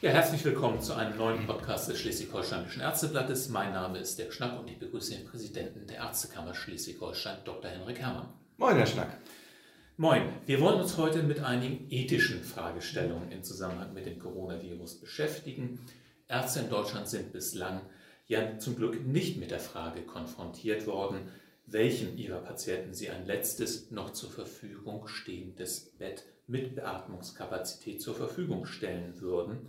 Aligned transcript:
Ja, 0.00 0.10
herzlich 0.10 0.44
willkommen 0.44 0.80
zu 0.80 0.94
einem 0.94 1.16
neuen 1.16 1.44
Podcast 1.44 1.88
des 1.88 1.98
Schleswig-Holsteinischen 1.98 2.82
Ärzteblattes. 2.82 3.48
Mein 3.48 3.72
Name 3.72 3.98
ist 3.98 4.16
Dirk 4.16 4.32
Schnack 4.32 4.56
und 4.56 4.70
ich 4.70 4.78
begrüße 4.78 5.12
den 5.12 5.24
Präsidenten 5.24 5.88
der 5.88 5.96
Ärztekammer 5.96 6.54
Schleswig-Holstein, 6.54 7.38
Dr. 7.44 7.68
Henrik 7.68 7.98
Herrmann. 7.98 8.28
Moin, 8.58 8.76
Herr 8.76 8.86
Schnack. 8.86 9.18
Moin. 9.96 10.22
Wir 10.46 10.60
wollen 10.60 10.80
uns 10.80 10.96
heute 10.98 11.24
mit 11.24 11.40
einigen 11.40 11.88
ethischen 11.90 12.44
Fragestellungen 12.44 13.32
im 13.32 13.42
Zusammenhang 13.42 13.92
mit 13.92 14.06
dem 14.06 14.20
Coronavirus 14.20 15.00
beschäftigen. 15.00 15.80
Ärzte 16.28 16.60
in 16.60 16.70
Deutschland 16.70 17.08
sind 17.08 17.32
bislang 17.32 17.80
ja 18.28 18.56
zum 18.60 18.76
Glück 18.76 19.04
nicht 19.04 19.38
mit 19.38 19.50
der 19.50 19.58
Frage 19.58 20.02
konfrontiert 20.02 20.86
worden, 20.86 21.22
welchen 21.70 22.16
ihrer 22.16 22.40
Patienten 22.40 22.94
sie 22.94 23.10
ein 23.10 23.26
letztes 23.26 23.90
noch 23.90 24.12
zur 24.12 24.30
Verfügung 24.30 25.06
stehendes 25.06 25.90
Bett 25.98 26.24
mit 26.46 26.74
Beatmungskapazität 26.74 28.00
zur 28.00 28.14
Verfügung 28.14 28.64
stellen 28.64 29.20
würden. 29.20 29.68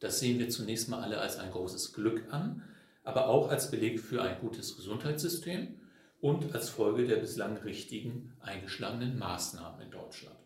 Das 0.00 0.18
sehen 0.18 0.38
wir 0.38 0.48
zunächst 0.48 0.88
mal 0.88 1.00
alle 1.00 1.18
als 1.18 1.38
ein 1.38 1.50
großes 1.50 1.92
Glück 1.92 2.32
an, 2.32 2.64
aber 3.04 3.28
auch 3.28 3.50
als 3.50 3.70
Beleg 3.70 4.00
für 4.00 4.22
ein 4.22 4.40
gutes 4.40 4.76
Gesundheitssystem 4.76 5.80
und 6.20 6.54
als 6.54 6.68
Folge 6.68 7.06
der 7.06 7.16
bislang 7.16 7.56
richtigen 7.58 8.32
eingeschlagenen 8.40 9.18
Maßnahmen 9.18 9.80
in 9.82 9.90
Deutschland. 9.90 10.36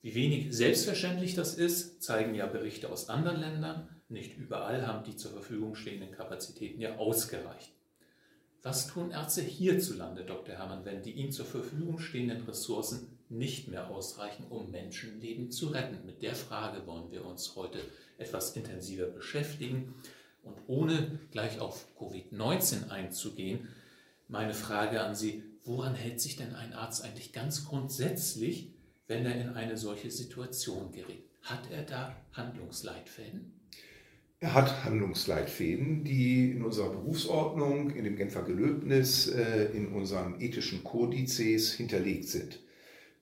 Wie 0.00 0.14
wenig 0.14 0.56
selbstverständlich 0.56 1.34
das 1.34 1.54
ist, 1.54 2.02
zeigen 2.02 2.34
ja 2.34 2.46
Berichte 2.46 2.88
aus 2.90 3.08
anderen 3.08 3.40
Ländern. 3.40 3.88
Nicht 4.08 4.36
überall 4.36 4.86
haben 4.86 5.04
die 5.04 5.16
zur 5.16 5.30
Verfügung 5.30 5.74
stehenden 5.74 6.10
Kapazitäten 6.10 6.80
ja 6.80 6.96
ausgereicht. 6.96 7.72
Was 8.64 8.86
tun 8.86 9.10
Ärzte 9.10 9.42
hierzulande, 9.42 10.24
Dr. 10.24 10.54
Herrmann, 10.54 10.84
wenn 10.84 11.02
die 11.02 11.10
ihnen 11.10 11.32
zur 11.32 11.46
Verfügung 11.46 11.98
stehenden 11.98 12.42
Ressourcen 12.42 13.18
nicht 13.28 13.66
mehr 13.66 13.90
ausreichen, 13.90 14.46
um 14.50 14.70
Menschenleben 14.70 15.50
zu 15.50 15.68
retten? 15.68 16.06
Mit 16.06 16.22
der 16.22 16.36
Frage 16.36 16.86
wollen 16.86 17.10
wir 17.10 17.24
uns 17.24 17.56
heute 17.56 17.80
etwas 18.18 18.54
intensiver 18.54 19.06
beschäftigen. 19.06 19.96
Und 20.44 20.56
ohne 20.68 21.18
gleich 21.32 21.58
auf 21.58 21.86
Covid-19 21.98 22.88
einzugehen, 22.88 23.66
meine 24.28 24.54
Frage 24.54 25.02
an 25.02 25.16
Sie, 25.16 25.42
woran 25.64 25.96
hält 25.96 26.20
sich 26.20 26.36
denn 26.36 26.54
ein 26.54 26.72
Arzt 26.72 27.02
eigentlich 27.02 27.32
ganz 27.32 27.64
grundsätzlich, 27.64 28.70
wenn 29.08 29.26
er 29.26 29.40
in 29.40 29.48
eine 29.50 29.76
solche 29.76 30.12
Situation 30.12 30.92
gerät? 30.92 31.24
Hat 31.42 31.68
er 31.72 31.82
da 31.82 32.16
Handlungsleitfäden? 32.32 33.61
Er 34.42 34.54
hat 34.54 34.84
Handlungsleitfäden, 34.84 36.02
die 36.02 36.50
in 36.50 36.64
unserer 36.64 36.90
Berufsordnung, 36.90 37.90
in 37.90 38.02
dem 38.02 38.16
Genfer 38.16 38.42
Gelöbnis, 38.42 39.28
äh, 39.28 39.70
in 39.72 39.92
unseren 39.94 40.40
ethischen 40.40 40.82
Kodizes 40.84 41.72
hinterlegt 41.72 42.28
sind 42.28 42.58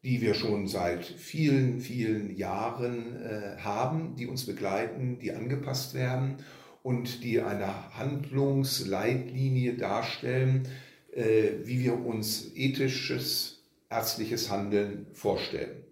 die 0.02 0.22
wir 0.22 0.34
schon 0.34 0.66
seit 0.66 1.04
vielen, 1.04 1.80
vielen 1.80 2.36
Jahren 2.36 3.22
äh, 3.22 3.58
haben, 3.58 4.16
die 4.16 4.26
uns 4.26 4.46
begleiten, 4.46 5.18
die 5.18 5.32
angepasst 5.32 5.94
werden 5.94 6.38
und 6.82 7.22
die 7.22 7.40
eine 7.40 7.94
Handlungsleitlinie 7.94 9.74
darstellen, 9.74 10.68
äh, 11.12 11.50
wie 11.64 11.84
wir 11.84 12.04
uns 12.04 12.50
ethisches, 12.54 13.62
ärztliches 13.90 14.50
Handeln 14.50 15.06
vorstellen. 15.12 15.82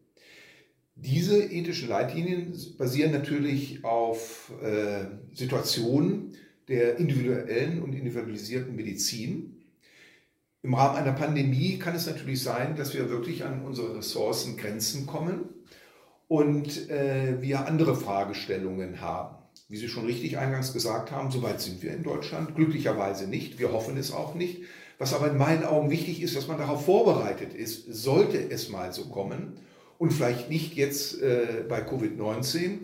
Diese 1.00 1.42
ethischen 1.42 1.88
Leitlinien 1.88 2.52
basieren 2.76 3.12
natürlich 3.12 3.84
auf 3.84 4.52
äh, 4.62 5.06
Situationen 5.34 6.34
der 6.68 6.98
individuellen 6.98 7.82
und 7.82 7.94
individualisierten 7.94 8.74
Medizin 8.74 9.58
im 10.62 10.74
Rahmen 10.74 10.96
einer 10.96 11.12
Pandemie 11.12 11.78
kann 11.78 11.94
es 11.94 12.06
natürlich 12.06 12.42
sein, 12.42 12.74
dass 12.76 12.92
wir 12.92 13.10
wirklich 13.10 13.44
an 13.44 13.64
unsere 13.64 13.96
Ressourcengrenzen 13.96 15.06
kommen 15.06 15.48
und 16.26 16.90
äh, 16.90 17.40
wir 17.40 17.66
andere 17.66 17.94
Fragestellungen 17.94 19.00
haben. 19.00 19.36
Wie 19.68 19.76
Sie 19.76 19.88
schon 19.88 20.06
richtig 20.06 20.36
eingangs 20.36 20.72
gesagt 20.72 21.12
haben, 21.12 21.30
soweit 21.30 21.60
sind 21.60 21.82
wir 21.82 21.92
in 21.92 22.02
Deutschland. 22.02 22.56
Glücklicherweise 22.56 23.28
nicht. 23.28 23.58
Wir 23.58 23.72
hoffen 23.72 23.96
es 23.96 24.12
auch 24.12 24.34
nicht. 24.34 24.62
Was 24.98 25.14
aber 25.14 25.30
in 25.30 25.38
meinen 25.38 25.64
Augen 25.64 25.90
wichtig 25.90 26.22
ist, 26.22 26.34
dass 26.34 26.48
man 26.48 26.58
darauf 26.58 26.86
vorbereitet 26.86 27.54
ist, 27.54 27.86
sollte 27.92 28.50
es 28.50 28.68
mal 28.68 28.92
so 28.92 29.04
kommen. 29.04 29.60
Und 29.98 30.12
vielleicht 30.12 30.48
nicht 30.48 30.74
jetzt 30.74 31.20
äh, 31.20 31.64
bei 31.68 31.80
Covid-19, 31.80 32.78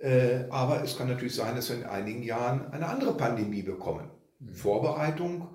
äh, 0.00 0.44
aber 0.50 0.82
es 0.82 0.98
kann 0.98 1.08
natürlich 1.08 1.34
sein, 1.34 1.54
dass 1.54 1.70
wir 1.70 1.76
in 1.76 1.84
einigen 1.84 2.22
Jahren 2.22 2.70
eine 2.72 2.86
andere 2.86 3.16
Pandemie 3.16 3.62
bekommen. 3.62 4.10
Mhm. 4.40 4.52
Vorbereitung 4.52 5.48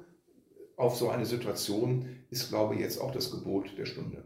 auf 0.78 0.98
so 0.98 1.10
eine 1.10 1.26
Situation 1.26 2.08
ist, 2.30 2.50
glaube 2.50 2.76
ich, 2.76 2.82
jetzt 2.82 3.00
auch 3.00 3.12
das 3.12 3.30
Gebot 3.30 3.78
der 3.78 3.86
Stunde. 3.86 4.24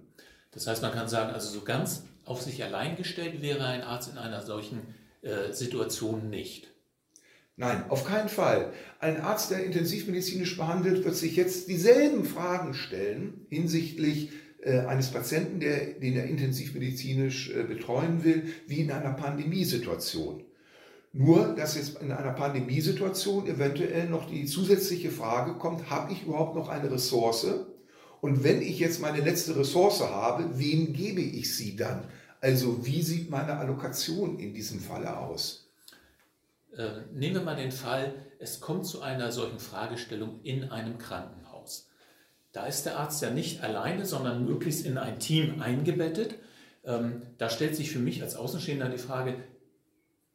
Das 0.52 0.68
heißt, 0.68 0.82
man 0.82 0.94
kann 0.94 1.10
sagen, 1.10 1.34
also 1.34 1.50
so 1.50 1.66
ganz 1.66 2.04
auf 2.24 2.42
sich 2.42 2.64
allein 2.64 2.96
gestellt 2.96 3.42
wäre 3.42 3.66
ein 3.66 3.82
Arzt 3.82 4.12
in 4.12 4.18
einer 4.18 4.42
solchen 4.42 4.82
äh, 5.22 5.52
Situation 5.52 6.30
nicht. 6.30 6.72
Nein, 7.58 7.86
auf 7.90 8.06
keinen 8.06 8.30
Fall. 8.30 8.74
Ein 9.00 9.22
Arzt, 9.22 9.52
der 9.52 9.64
intensivmedizinisch 9.64 10.58
behandelt, 10.58 11.06
wird 11.06 11.16
sich 11.16 11.36
jetzt 11.36 11.70
dieselben 11.70 12.26
Fragen 12.26 12.74
stellen 12.74 13.46
hinsichtlich 13.50 14.32
eines 14.72 15.12
Patienten, 15.12 15.60
der, 15.60 15.94
den 15.94 16.16
er 16.16 16.26
intensivmedizinisch 16.26 17.52
äh, 17.52 17.64
betreuen 17.64 18.24
will, 18.24 18.44
wie 18.68 18.82
in 18.82 18.92
einer 18.92 19.14
Pandemiesituation. 19.14 20.44
Nur, 21.14 21.56
dass 21.56 21.76
jetzt 21.76 22.02
in 22.02 22.12
einer 22.12 22.34
Pandemiesituation 22.34 23.48
eventuell 23.48 24.10
noch 24.10 24.30
die 24.30 24.46
zusätzliche 24.46 25.12
Frage 25.12 25.54
kommt, 25.54 25.90
habe 25.90 26.12
ich 26.12 26.24
überhaupt 26.24 26.56
noch 26.56 26.68
eine 26.68 26.92
Ressource? 26.92 27.48
Und 28.20 28.44
wenn 28.44 28.62
ich 28.62 28.80
jetzt 28.80 29.00
meine 29.00 29.22
letzte 29.22 29.56
Ressource 29.56 30.02
habe, 30.02 30.60
wem 30.60 30.94
gebe 30.94 31.22
ich 31.22 31.56
sie 31.56 31.76
dann? 31.76 32.04
Also 32.42 32.86
wie 32.86 33.02
sieht 33.02 33.30
meine 33.30 33.56
Allokation 33.56 34.40
in 34.40 34.54
diesem 34.54 34.80
Falle 34.80 35.18
aus? 35.18 35.70
Äh, 36.76 36.90
nehmen 37.14 37.36
wir 37.36 37.42
mal 37.44 37.56
den 37.56 37.72
Fall, 37.72 38.14
es 38.40 38.60
kommt 38.60 38.86
zu 38.86 39.02
einer 39.02 39.32
solchen 39.32 39.60
Fragestellung 39.60 40.42
in 40.44 40.66
einem 40.66 40.98
Krankenhaus. 40.98 41.45
Da 42.56 42.68
ist 42.68 42.86
der 42.86 42.98
Arzt 42.98 43.22
ja 43.22 43.32
nicht 43.32 43.64
alleine, 43.64 44.06
sondern 44.06 44.46
möglichst 44.46 44.86
in 44.86 44.98
ein 44.98 45.20
Team 45.20 45.62
eingebettet. 45.62 46.36
Ähm, 46.86 47.22
da 47.38 47.50
stellt 47.50 47.76
sich 47.76 47.92
für 47.92 48.00
mich 48.00 48.22
als 48.22 48.38
Außenstehender 48.38 48.88
die 48.88 48.98
Frage, 48.98 49.36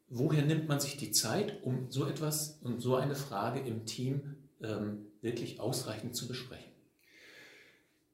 woher 0.07 0.43
nimmt 0.43 0.67
man 0.67 0.79
sich 0.79 0.97
die 0.97 1.09
Zeit, 1.09 1.63
um 1.63 1.89
so 1.89 2.05
etwas 2.05 2.59
und 2.61 2.79
so 2.79 2.95
eine 2.95 3.15
Frage 3.15 3.59
im 3.61 3.87
Team 3.87 4.35
ähm, 4.61 5.07
wirklich 5.23 5.59
ausreichend 5.59 6.15
zu 6.15 6.27
besprechen? 6.27 6.71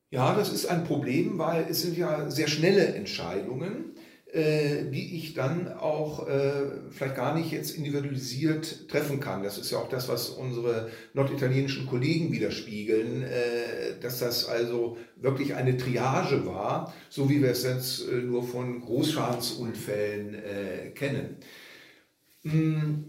Ja, 0.10 0.34
das 0.38 0.54
ist 0.54 0.68
ein 0.68 0.86
Problem, 0.86 1.38
weil 1.38 1.66
es 1.70 1.82
sind 1.82 1.98
ja 1.98 2.32
sehr 2.32 2.48
schnelle 2.48 2.86
Entscheidungen, 2.86 3.92
die 4.38 5.18
ich 5.18 5.34
dann 5.34 5.68
auch 5.68 6.28
äh, 6.28 6.52
vielleicht 6.92 7.16
gar 7.16 7.34
nicht 7.36 7.52
jetzt 7.52 7.76
individualisiert 7.76 8.88
treffen 8.88 9.20
kann. 9.20 9.42
Das 9.42 9.58
ist 9.58 9.72
ja 9.72 9.80
auch 9.80 9.90
das, 9.90 10.10
was 10.10 10.30
unsere 10.30 10.90
norditalienischen 11.14 11.88
Kollegen 11.88 12.32
widerspiegeln, 12.32 13.24
äh, 13.24 14.00
dass 14.00 14.20
das 14.20 14.48
also 14.48 14.98
wirklich 15.16 15.56
eine 15.56 15.78
Triage 15.78 16.46
war, 16.46 16.94
so 17.10 17.30
wie 17.30 17.42
wir 17.42 17.50
es 17.50 17.64
jetzt 17.64 18.08
äh, 18.08 18.16
nur 18.16 18.44
von 18.44 18.82
Großschadensunfällen 18.82 20.36
äh, 20.36 20.90
kennen. 20.92 21.38
Hm, 22.44 23.06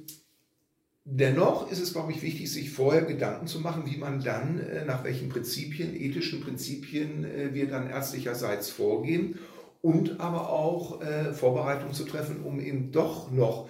dennoch 1.04 1.70
ist 1.70 1.80
es, 1.80 1.92
glaube 1.92 2.12
ich, 2.12 2.22
wichtig, 2.22 2.50
sich 2.50 2.70
vorher 2.70 3.02
Gedanken 3.02 3.46
zu 3.46 3.60
machen, 3.60 3.84
wie 3.86 3.96
man 3.96 4.22
dann, 4.22 4.58
äh, 4.58 4.84
nach 4.84 5.04
welchen 5.04 5.28
Prinzipien, 5.28 5.94
ethischen 5.94 6.40
Prinzipien 6.40 7.24
äh, 7.24 7.54
wir 7.54 7.68
dann 7.68 7.90
ärztlicherseits 7.90 8.70
vorgehen 8.70 9.38
und 9.82 10.20
aber 10.20 10.50
auch 10.50 11.00
äh, 11.00 11.32
Vorbereitungen 11.32 11.94
zu 11.94 12.04
treffen, 12.04 12.42
um 12.42 12.60
eben 12.60 12.92
doch 12.92 13.30
noch 13.30 13.68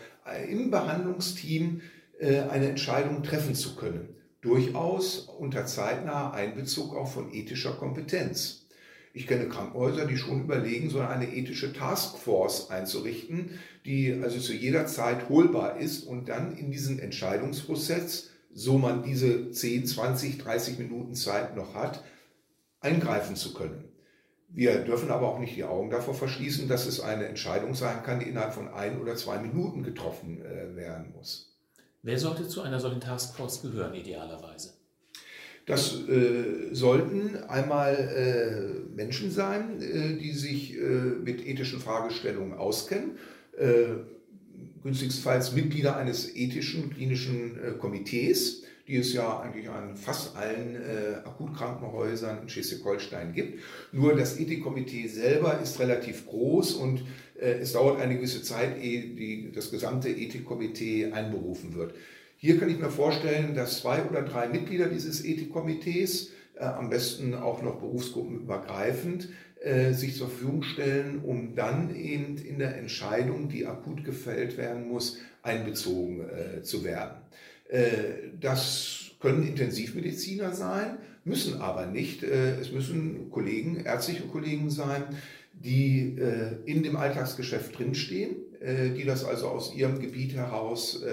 im 0.50 0.70
Behandlungsteam 0.70 1.80
eine 2.20 2.68
Entscheidung 2.68 3.22
treffen 3.22 3.54
zu 3.54 3.76
können. 3.76 4.14
Durchaus 4.42 5.20
unter 5.20 5.64
zeitnaher 5.66 6.34
Einbezug 6.34 6.94
auch 6.94 7.08
von 7.08 7.32
ethischer 7.32 7.72
Kompetenz. 7.72 8.66
Ich 9.12 9.26
kenne 9.26 9.48
Krankenhäuser, 9.48 10.06
die 10.06 10.16
schon 10.16 10.44
überlegen, 10.44 10.90
so 10.90 11.00
eine 11.00 11.34
ethische 11.34 11.72
Taskforce 11.72 12.70
einzurichten, 12.70 13.58
die 13.84 14.20
also 14.22 14.38
zu 14.38 14.52
jeder 14.52 14.86
Zeit 14.86 15.28
holbar 15.28 15.78
ist 15.78 16.04
und 16.04 16.28
dann 16.28 16.56
in 16.56 16.70
diesen 16.70 17.00
Entscheidungsprozess, 17.00 18.30
so 18.54 18.78
man 18.78 19.02
diese 19.02 19.50
10, 19.50 19.86
20, 19.86 20.38
30 20.38 20.78
Minuten 20.78 21.14
Zeit 21.14 21.56
noch 21.56 21.74
hat, 21.74 22.04
eingreifen 22.80 23.34
zu 23.34 23.54
können. 23.54 23.87
Wir 24.48 24.80
dürfen 24.80 25.10
aber 25.10 25.28
auch 25.28 25.38
nicht 25.38 25.56
die 25.56 25.64
Augen 25.64 25.90
davor 25.90 26.14
verschließen, 26.14 26.68
dass 26.68 26.86
es 26.86 27.00
eine 27.00 27.26
Entscheidung 27.26 27.74
sein 27.74 28.02
kann, 28.02 28.20
die 28.20 28.26
innerhalb 28.26 28.54
von 28.54 28.68
ein 28.68 29.00
oder 29.00 29.14
zwei 29.14 29.38
Minuten 29.38 29.82
getroffen 29.82 30.40
äh, 30.42 30.74
werden 30.74 31.12
muss. 31.14 31.54
Wer 32.02 32.18
sollte 32.18 32.48
zu 32.48 32.62
einer 32.62 32.80
solchen 32.80 33.00
Taskforce 33.00 33.62
gehören, 33.62 33.94
idealerweise? 33.94 34.74
Das 35.66 35.94
äh, 36.08 36.72
sollten 36.72 37.36
einmal 37.46 37.94
äh, 37.94 38.96
Menschen 38.96 39.30
sein, 39.30 39.82
äh, 39.82 40.16
die 40.16 40.32
sich 40.32 40.74
äh, 40.74 40.80
mit 40.80 41.46
ethischen 41.46 41.78
Fragestellungen 41.78 42.54
auskennen, 42.54 43.18
äh, 43.58 43.88
günstigstenfalls 44.82 45.52
Mitglieder 45.52 45.96
eines 45.96 46.34
ethischen 46.34 46.88
klinischen 46.88 47.78
Komitees, 47.78 48.62
die 48.88 48.96
es 48.96 49.12
ja 49.12 49.40
eigentlich 49.40 49.68
an 49.68 49.96
fast 49.96 50.34
allen 50.36 50.76
Akutkrankenhäusern 51.24 52.42
in 52.42 52.48
Schleswig-Holstein 52.48 53.32
gibt. 53.34 53.60
Nur 53.92 54.16
das 54.16 54.40
Ethikkomitee 54.40 55.06
selber 55.06 55.60
ist 55.62 55.78
relativ 55.78 56.26
groß 56.26 56.72
und 56.72 57.04
es 57.36 57.72
dauert 57.74 58.00
eine 58.00 58.16
gewisse 58.16 58.42
Zeit, 58.42 58.82
ehe 58.82 59.14
die, 59.14 59.52
das 59.52 59.70
gesamte 59.70 60.08
Ethikkomitee 60.08 61.12
einberufen 61.12 61.74
wird. 61.74 61.92
Hier 62.40 62.56
kann 62.56 62.70
ich 62.70 62.78
mir 62.78 62.88
vorstellen, 62.88 63.56
dass 63.56 63.80
zwei 63.80 64.04
oder 64.04 64.22
drei 64.22 64.46
Mitglieder 64.46 64.86
dieses 64.86 65.24
Ethikkomitees, 65.24 66.30
äh, 66.54 66.64
am 66.64 66.88
besten 66.88 67.34
auch 67.34 67.62
noch 67.62 67.80
berufsgruppenübergreifend, 67.80 69.28
äh, 69.60 69.92
sich 69.92 70.16
zur 70.16 70.28
Verfügung 70.28 70.62
stellen, 70.62 71.20
um 71.24 71.56
dann 71.56 71.96
eben 71.96 72.36
in 72.36 72.60
der 72.60 72.76
Entscheidung, 72.76 73.48
die 73.48 73.66
akut 73.66 74.04
gefällt 74.04 74.56
werden 74.56 74.86
muss, 74.86 75.18
einbezogen 75.42 76.28
äh, 76.28 76.62
zu 76.62 76.84
werden. 76.84 77.16
Äh, 77.68 78.30
das 78.40 79.10
können 79.20 79.46
Intensivmediziner 79.46 80.52
sein, 80.52 80.98
müssen 81.24 81.60
aber 81.60 81.86
nicht. 81.86 82.22
Äh, 82.22 82.58
es 82.60 82.72
müssen 82.72 83.30
Kollegen, 83.30 83.84
ärztliche 83.84 84.22
Kollegen 84.22 84.70
sein, 84.70 85.04
die 85.52 86.16
äh, 86.18 86.56
in 86.64 86.82
dem 86.82 86.96
Alltagsgeschäft 86.96 87.78
drinstehen, 87.78 88.36
die 88.60 89.04
das 89.04 89.24
also 89.24 89.46
aus 89.46 89.72
ihrem 89.72 90.00
Gebiet 90.00 90.34
heraus 90.34 91.04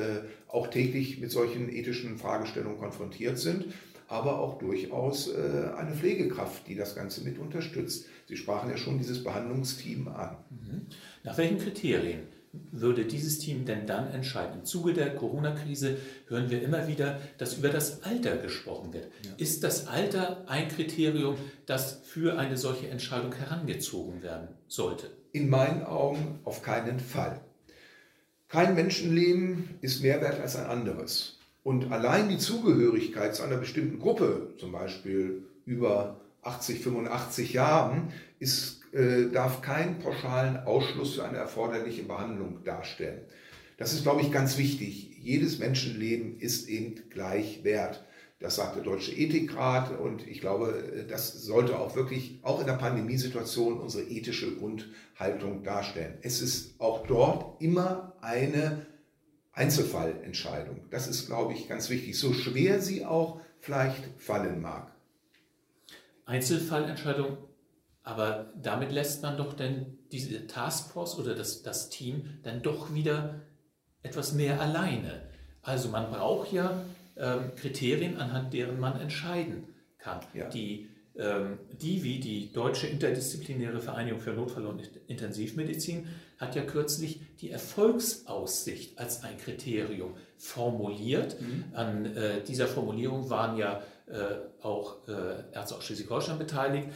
auch 0.48 0.66
täglich 0.66 1.20
mit 1.20 1.30
solchen 1.30 1.70
ethischen 1.70 2.18
Fragestellungen 2.18 2.80
konfrontiert 2.80 3.38
sind 3.38 3.66
aber 4.08 4.40
auch 4.40 4.60
durchaus 4.60 5.34
eine 5.34 5.92
Pflegekraft, 5.92 6.68
die 6.68 6.76
das 6.76 6.96
Ganze 6.96 7.24
mit 7.24 7.38
unterstützt. 7.40 8.06
Sie 8.28 8.38
sprachen 8.38 8.70
ja 8.70 8.78
schon 8.78 8.98
dieses 8.98 9.24
Behandlungsteam 9.24 10.08
an. 10.08 10.38
Mhm. 10.50 10.88
Nach 11.24 11.38
welchen 11.38 11.60
Kriterien 11.60 12.22
würde 12.72 13.06
dieses 13.06 13.40
Team 13.40 13.66
denn 13.66 13.86
dann 13.88 14.12
entscheiden? 14.12 14.60
Im 14.60 14.66
Zuge 14.66 14.94
der 14.94 15.16
Corona-Krise 15.16 15.98
hören 16.28 16.50
wir 16.50 16.62
immer 16.62 16.88
wieder, 16.88 17.20
dass 17.38 17.58
über 17.58 17.70
das 17.70 18.04
Alter 18.04 18.38
gesprochen 18.38 18.94
wird. 18.94 19.08
Ja. 19.24 19.32
Ist 19.38 19.64
das 19.64 19.88
Alter 19.88 20.44
ein 20.48 20.68
Kriterium, 20.68 21.36
das 21.66 22.02
für 22.04 22.38
eine 22.38 22.58
solche 22.58 22.88
Entscheidung 22.90 23.34
herangezogen 23.34 24.24
werden 24.24 24.50
sollte? 24.68 25.10
In 25.32 25.50
meinen 25.50 25.84
Augen 25.84 26.40
auf 26.44 26.62
keinen 26.62 27.00
Fall. 27.00 27.42
Kein 28.48 28.76
Menschenleben 28.76 29.70
ist 29.82 30.02
mehr 30.02 30.22
wert 30.22 30.40
als 30.40 30.56
ein 30.56 30.68
anderes. 30.68 31.40
Und 31.64 31.92
allein 31.92 32.30
die 32.30 32.38
Zugehörigkeit 32.38 33.36
zu 33.36 33.44
einer 33.44 33.58
bestimmten 33.58 34.00
Gruppe, 34.00 34.54
zum 34.60 34.72
Beispiel 34.72 35.44
über 35.66 36.22
80, 36.44 36.80
85 36.80 37.54
Jahren, 37.54 38.14
ist, 38.38 38.82
äh, 38.96 39.30
darf 39.30 39.62
keinen 39.62 40.00
pauschalen 40.00 40.58
Ausschluss 40.58 41.16
für 41.16 41.26
eine 41.26 41.38
erforderliche 41.38 42.04
Behandlung 42.04 42.64
darstellen. 42.64 43.22
Das 43.78 43.92
ist, 43.92 44.04
glaube 44.04 44.22
ich, 44.22 44.32
ganz 44.32 44.58
wichtig. 44.58 45.18
Jedes 45.20 45.60
Menschenleben 45.60 46.40
ist 46.40 46.70
eben 46.70 46.96
gleich 47.10 47.66
wert. 47.66 48.06
Das 48.40 48.56
sagt 48.56 48.78
der 48.78 48.84
Deutsche 48.84 49.12
Ethikrat 49.12 50.00
und 50.00 50.26
ich 50.26 50.40
glaube, 50.40 51.06
das 51.10 51.34
sollte 51.44 51.78
auch 51.78 51.96
wirklich, 51.98 52.40
auch 52.42 52.62
in 52.62 52.68
der 52.68 52.74
Pandemiesituation, 52.74 53.80
unsere 53.80 54.06
ethische 54.06 54.56
Grundhaltung 54.56 55.64
darstellen. 55.64 56.18
Es 56.22 56.42
ist 56.42 56.80
auch 56.80 57.06
dort 57.06 57.62
immer 57.62 58.16
eine 58.22 58.86
Einzelfallentscheidung. 59.52 60.86
Das 60.90 61.08
ist, 61.08 61.28
glaube 61.28 61.54
ich, 61.54 61.68
ganz 61.68 61.90
wichtig, 61.90 62.18
so 62.18 62.34
schwer 62.34 62.82
sie 62.82 63.06
auch 63.06 63.42
vielleicht 63.60 64.04
fallen 64.18 64.62
mag. 64.62 64.92
Einzelfallentscheidung, 66.26 67.38
aber 68.06 68.54
damit 68.62 68.92
lässt 68.92 69.22
man 69.24 69.36
doch 69.36 69.54
denn 69.54 69.98
diese 70.12 70.48
Taskforce 70.48 71.18
oder 71.20 71.36
das, 71.36 71.64
das 71.64 71.90
Team 71.90 72.40
dann 72.44 72.62
doch 72.62 72.94
wieder 72.94 73.42
etwas 74.04 74.34
mehr 74.34 74.62
alleine. 74.62 75.24
Also 75.62 75.90
man 75.90 76.12
braucht 76.12 76.54
ja 76.54 76.84
ähm, 77.18 77.54
Kriterien, 77.56 78.18
anhand 78.18 78.54
deren 78.54 78.80
man 78.80 79.00
entscheiden 79.00 79.68
kann. 79.98 80.20
Ja. 80.34 80.48
Die 80.50 80.88
ähm, 81.18 81.60
die, 81.82 82.04
wie 82.04 82.20
die 82.20 82.52
Deutsche 82.52 82.88
Interdisziplinäre 82.88 83.80
Vereinigung 83.80 84.20
für 84.20 84.32
Notfall- 84.32 84.66
und 84.66 84.82
Intensivmedizin, 85.08 86.08
hat 86.38 86.56
ja 86.56 86.64
kürzlich 86.64 87.22
die 87.40 87.52
Erfolgsaussicht 87.52 89.00
als 89.00 89.24
ein 89.24 89.38
Kriterium 89.38 90.16
formuliert. 90.38 91.40
Mhm. 91.40 91.64
An 91.74 92.06
äh, 92.18 92.44
dieser 92.44 92.68
Formulierung 92.68 93.30
waren 93.30 93.58
ja 93.58 93.82
äh, 94.08 94.36
auch 94.62 95.08
äh, 95.08 95.54
Ärzte 95.54 95.76
aus 95.76 95.86
Schleswig-Holstein 95.86 96.38
beteiligt. 96.38 96.90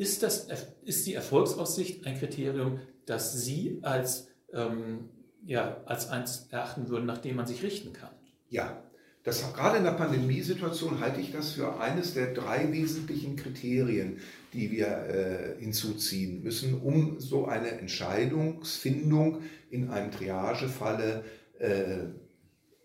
Ist, 0.00 0.22
das, 0.22 0.48
ist 0.82 1.06
die 1.06 1.12
Erfolgsaussicht 1.12 2.06
ein 2.06 2.18
Kriterium, 2.18 2.80
das 3.04 3.34
Sie 3.34 3.80
als, 3.82 4.28
ähm, 4.50 5.10
ja, 5.44 5.82
als 5.84 6.08
eins 6.08 6.46
erachten 6.50 6.88
würden, 6.88 7.04
nach 7.04 7.18
dem 7.18 7.36
man 7.36 7.46
sich 7.46 7.62
richten 7.62 7.92
kann? 7.92 8.08
Ja, 8.48 8.82
das, 9.24 9.52
gerade 9.52 9.76
in 9.76 9.84
der 9.84 9.90
Pandemiesituation 9.90 11.00
halte 11.00 11.20
ich 11.20 11.32
das 11.32 11.50
für 11.50 11.78
eines 11.78 12.14
der 12.14 12.32
drei 12.32 12.72
wesentlichen 12.72 13.36
Kriterien, 13.36 14.20
die 14.54 14.70
wir 14.70 14.86
äh, 14.86 15.60
hinzuziehen 15.60 16.42
müssen, 16.42 16.80
um 16.80 17.20
so 17.20 17.44
eine 17.44 17.72
Entscheidungsfindung 17.72 19.42
in 19.68 19.90
einem 19.90 20.12
Triagefalle 20.12 21.24
äh, 21.58 22.06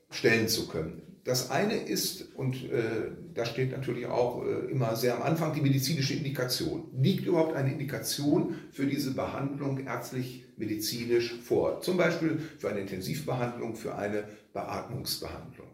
stellen 0.10 0.50
zu 0.50 0.68
können. 0.68 1.02
Das 1.26 1.50
eine 1.50 1.76
ist, 1.76 2.36
und 2.36 2.72
äh, 2.72 3.10
da 3.34 3.46
steht 3.46 3.72
natürlich 3.72 4.06
auch 4.06 4.46
äh, 4.46 4.72
immer 4.72 4.96
sehr 4.96 5.16
am 5.16 5.24
Anfang, 5.24 5.56
die 5.56 5.62
medizinische 5.62 6.14
Indikation. 6.14 6.84
Liegt 7.02 7.26
überhaupt 7.26 7.56
eine 7.56 7.72
Indikation 7.72 8.54
für 8.72 8.86
diese 8.86 9.16
Behandlung 9.16 9.88
ärztlich-medizinisch 9.88 11.34
vor? 11.42 11.82
Zum 11.82 11.98
Beispiel 11.98 12.40
für 12.60 12.70
eine 12.70 12.82
Intensivbehandlung, 12.82 13.76
für 13.76 13.96
eine 13.96 14.26
Beatmungsbehandlung. 14.54 15.66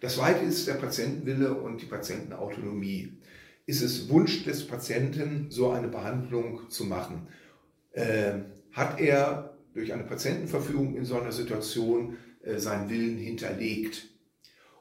Das 0.00 0.14
zweite 0.14 0.44
ist 0.44 0.68
der 0.68 0.74
Patientenwille 0.74 1.54
und 1.54 1.82
die 1.82 1.86
Patientenautonomie. 1.86 3.18
Ist 3.66 3.82
es 3.82 4.08
Wunsch 4.10 4.44
des 4.44 4.64
Patienten, 4.64 5.46
so 5.50 5.70
eine 5.70 5.88
Behandlung 5.88 6.70
zu 6.70 6.84
machen? 6.84 7.26
Äh, 7.90 8.34
hat 8.70 9.00
er 9.00 9.56
durch 9.74 9.92
eine 9.92 10.04
Patientenverfügung 10.04 10.94
in 10.94 11.04
so 11.04 11.20
einer 11.20 11.32
Situation 11.32 12.16
äh, 12.44 12.58
seinen 12.58 12.88
Willen 12.88 13.18
hinterlegt? 13.18 14.06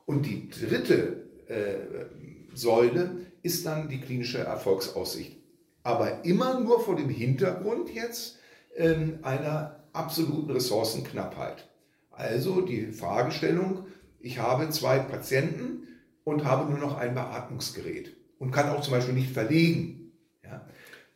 Und 0.09 0.25
die 0.25 0.49
dritte 0.49 1.21
äh, 1.45 2.55
Säule 2.55 3.27
ist 3.43 3.67
dann 3.67 3.89
die 3.89 4.01
klinische 4.01 4.39
Erfolgsaussicht. 4.39 5.37
Aber 5.83 6.25
immer 6.25 6.59
nur 6.61 6.79
vor 6.79 6.95
dem 6.95 7.09
Hintergrund 7.09 7.93
jetzt 7.93 8.39
ähm, 8.75 9.19
einer 9.21 9.83
absoluten 9.93 10.49
Ressourcenknappheit. 10.49 11.69
Also 12.09 12.61
die 12.61 12.87
Fragestellung, 12.87 13.85
ich 14.19 14.39
habe 14.39 14.71
zwei 14.71 14.97
Patienten 14.97 15.87
und 16.23 16.43
habe 16.43 16.71
nur 16.71 16.79
noch 16.79 16.97
ein 16.97 17.13
Beatmungsgerät 17.13 18.17
und 18.39 18.49
kann 18.49 18.69
auch 18.69 18.81
zum 18.81 18.93
Beispiel 18.93 19.13
nicht 19.13 19.31
verlegen, 19.31 20.11
ja, 20.43 20.67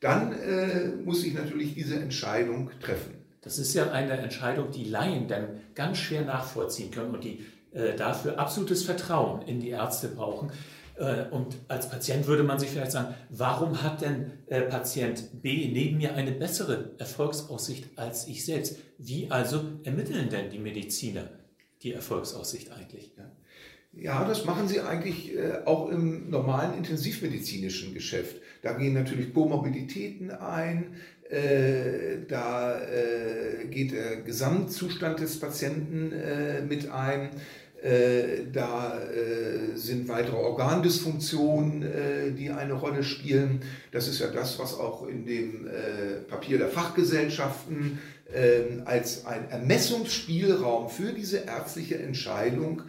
dann 0.02 0.34
äh, 0.34 0.90
muss 1.04 1.24
ich 1.24 1.34
natürlich 1.34 1.74
diese 1.74 1.96
Entscheidung 1.96 2.70
treffen. 2.80 3.16
Das 3.42 3.58
ist 3.58 3.74
ja 3.74 3.90
eine 3.92 4.18
Entscheidung, 4.18 4.70
die 4.70 4.86
Laien 4.86 5.28
dann 5.28 5.62
ganz 5.74 5.98
schwer 5.98 6.22
nachvollziehen 6.22 6.92
können 6.92 7.16
und 7.16 7.24
die 7.24 7.44
äh, 7.74 7.96
dafür 7.96 8.40
absolutes 8.40 8.84
Vertrauen 8.84 9.42
in 9.48 9.60
die 9.60 9.70
Ärzte 9.70 10.08
brauchen. 10.08 10.52
Äh, 10.96 11.26
und 11.32 11.56
als 11.68 11.90
Patient 11.90 12.28
würde 12.28 12.44
man 12.44 12.60
sich 12.60 12.70
vielleicht 12.70 12.92
sagen, 12.92 13.16
warum 13.30 13.82
hat 13.82 14.02
denn 14.02 14.32
äh, 14.48 14.62
Patient 14.62 15.42
B 15.42 15.72
neben 15.72 15.98
mir 15.98 16.14
eine 16.16 16.32
bessere 16.32 16.92
Erfolgsaussicht 17.00 17.98
als 17.98 18.28
ich 18.28 18.46
selbst? 18.46 18.78
Wie 18.98 19.32
also 19.32 19.62
ermitteln 19.84 20.30
denn 20.30 20.50
die 20.50 20.60
Mediziner? 20.60 21.24
die 21.82 21.92
Erfolgsaussicht 21.92 22.72
eigentlich. 22.72 23.12
Ja. 24.02 24.26
Das 24.26 24.46
machen 24.46 24.70
sie 24.70 24.80
eigentlich 24.80 25.34
auch 25.66 25.90
im 25.90 26.30
normalen 26.30 26.78
intensivmedizinischen 26.78 27.94
Geschäft. 27.94 28.38
Da 28.62 28.72
gehen 28.74 28.94
natürlich 28.94 29.34
Komorbiditäten 29.34 30.32
ein, 30.32 30.96
äh, 31.30 32.26
da 32.28 32.80
äh, 32.80 33.66
geht 33.70 33.92
der 33.92 34.18
Gesamtzustand 34.18 35.20
des 35.20 35.40
Patienten 35.40 36.12
äh, 36.12 36.62
mit 36.62 36.92
ein, 36.92 37.30
äh, 37.82 38.46
da 38.52 39.02
äh, 39.02 39.76
sind 39.76 40.08
weitere 40.08 40.36
Organdysfunktionen, 40.36 42.36
die 42.38 42.50
eine 42.50 42.74
Rolle 42.74 43.04
spielen. 43.04 43.62
Das 43.92 44.08
ist 44.08 44.20
ja 44.20 44.28
das, 44.28 44.60
was 44.60 44.78
auch 44.78 45.08
in 45.08 45.26
dem 45.26 45.68
Papier 46.30 46.58
der 46.58 46.70
Fachgesellschaften 46.70 48.00
ähm, 48.34 48.84
als 48.86 49.26
ein 49.26 49.50
Ermessungsspielraum 49.50 50.90
für 50.90 51.12
diese 51.12 51.40
ärztliche 51.40 51.98
Entscheidung 51.98 52.84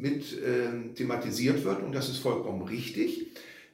mit 0.00 0.32
äh, 0.32 0.94
thematisiert 0.94 1.64
wird 1.64 1.82
und 1.82 1.92
das 1.92 2.08
ist 2.08 2.18
vollkommen 2.18 2.62
richtig. 2.62 3.26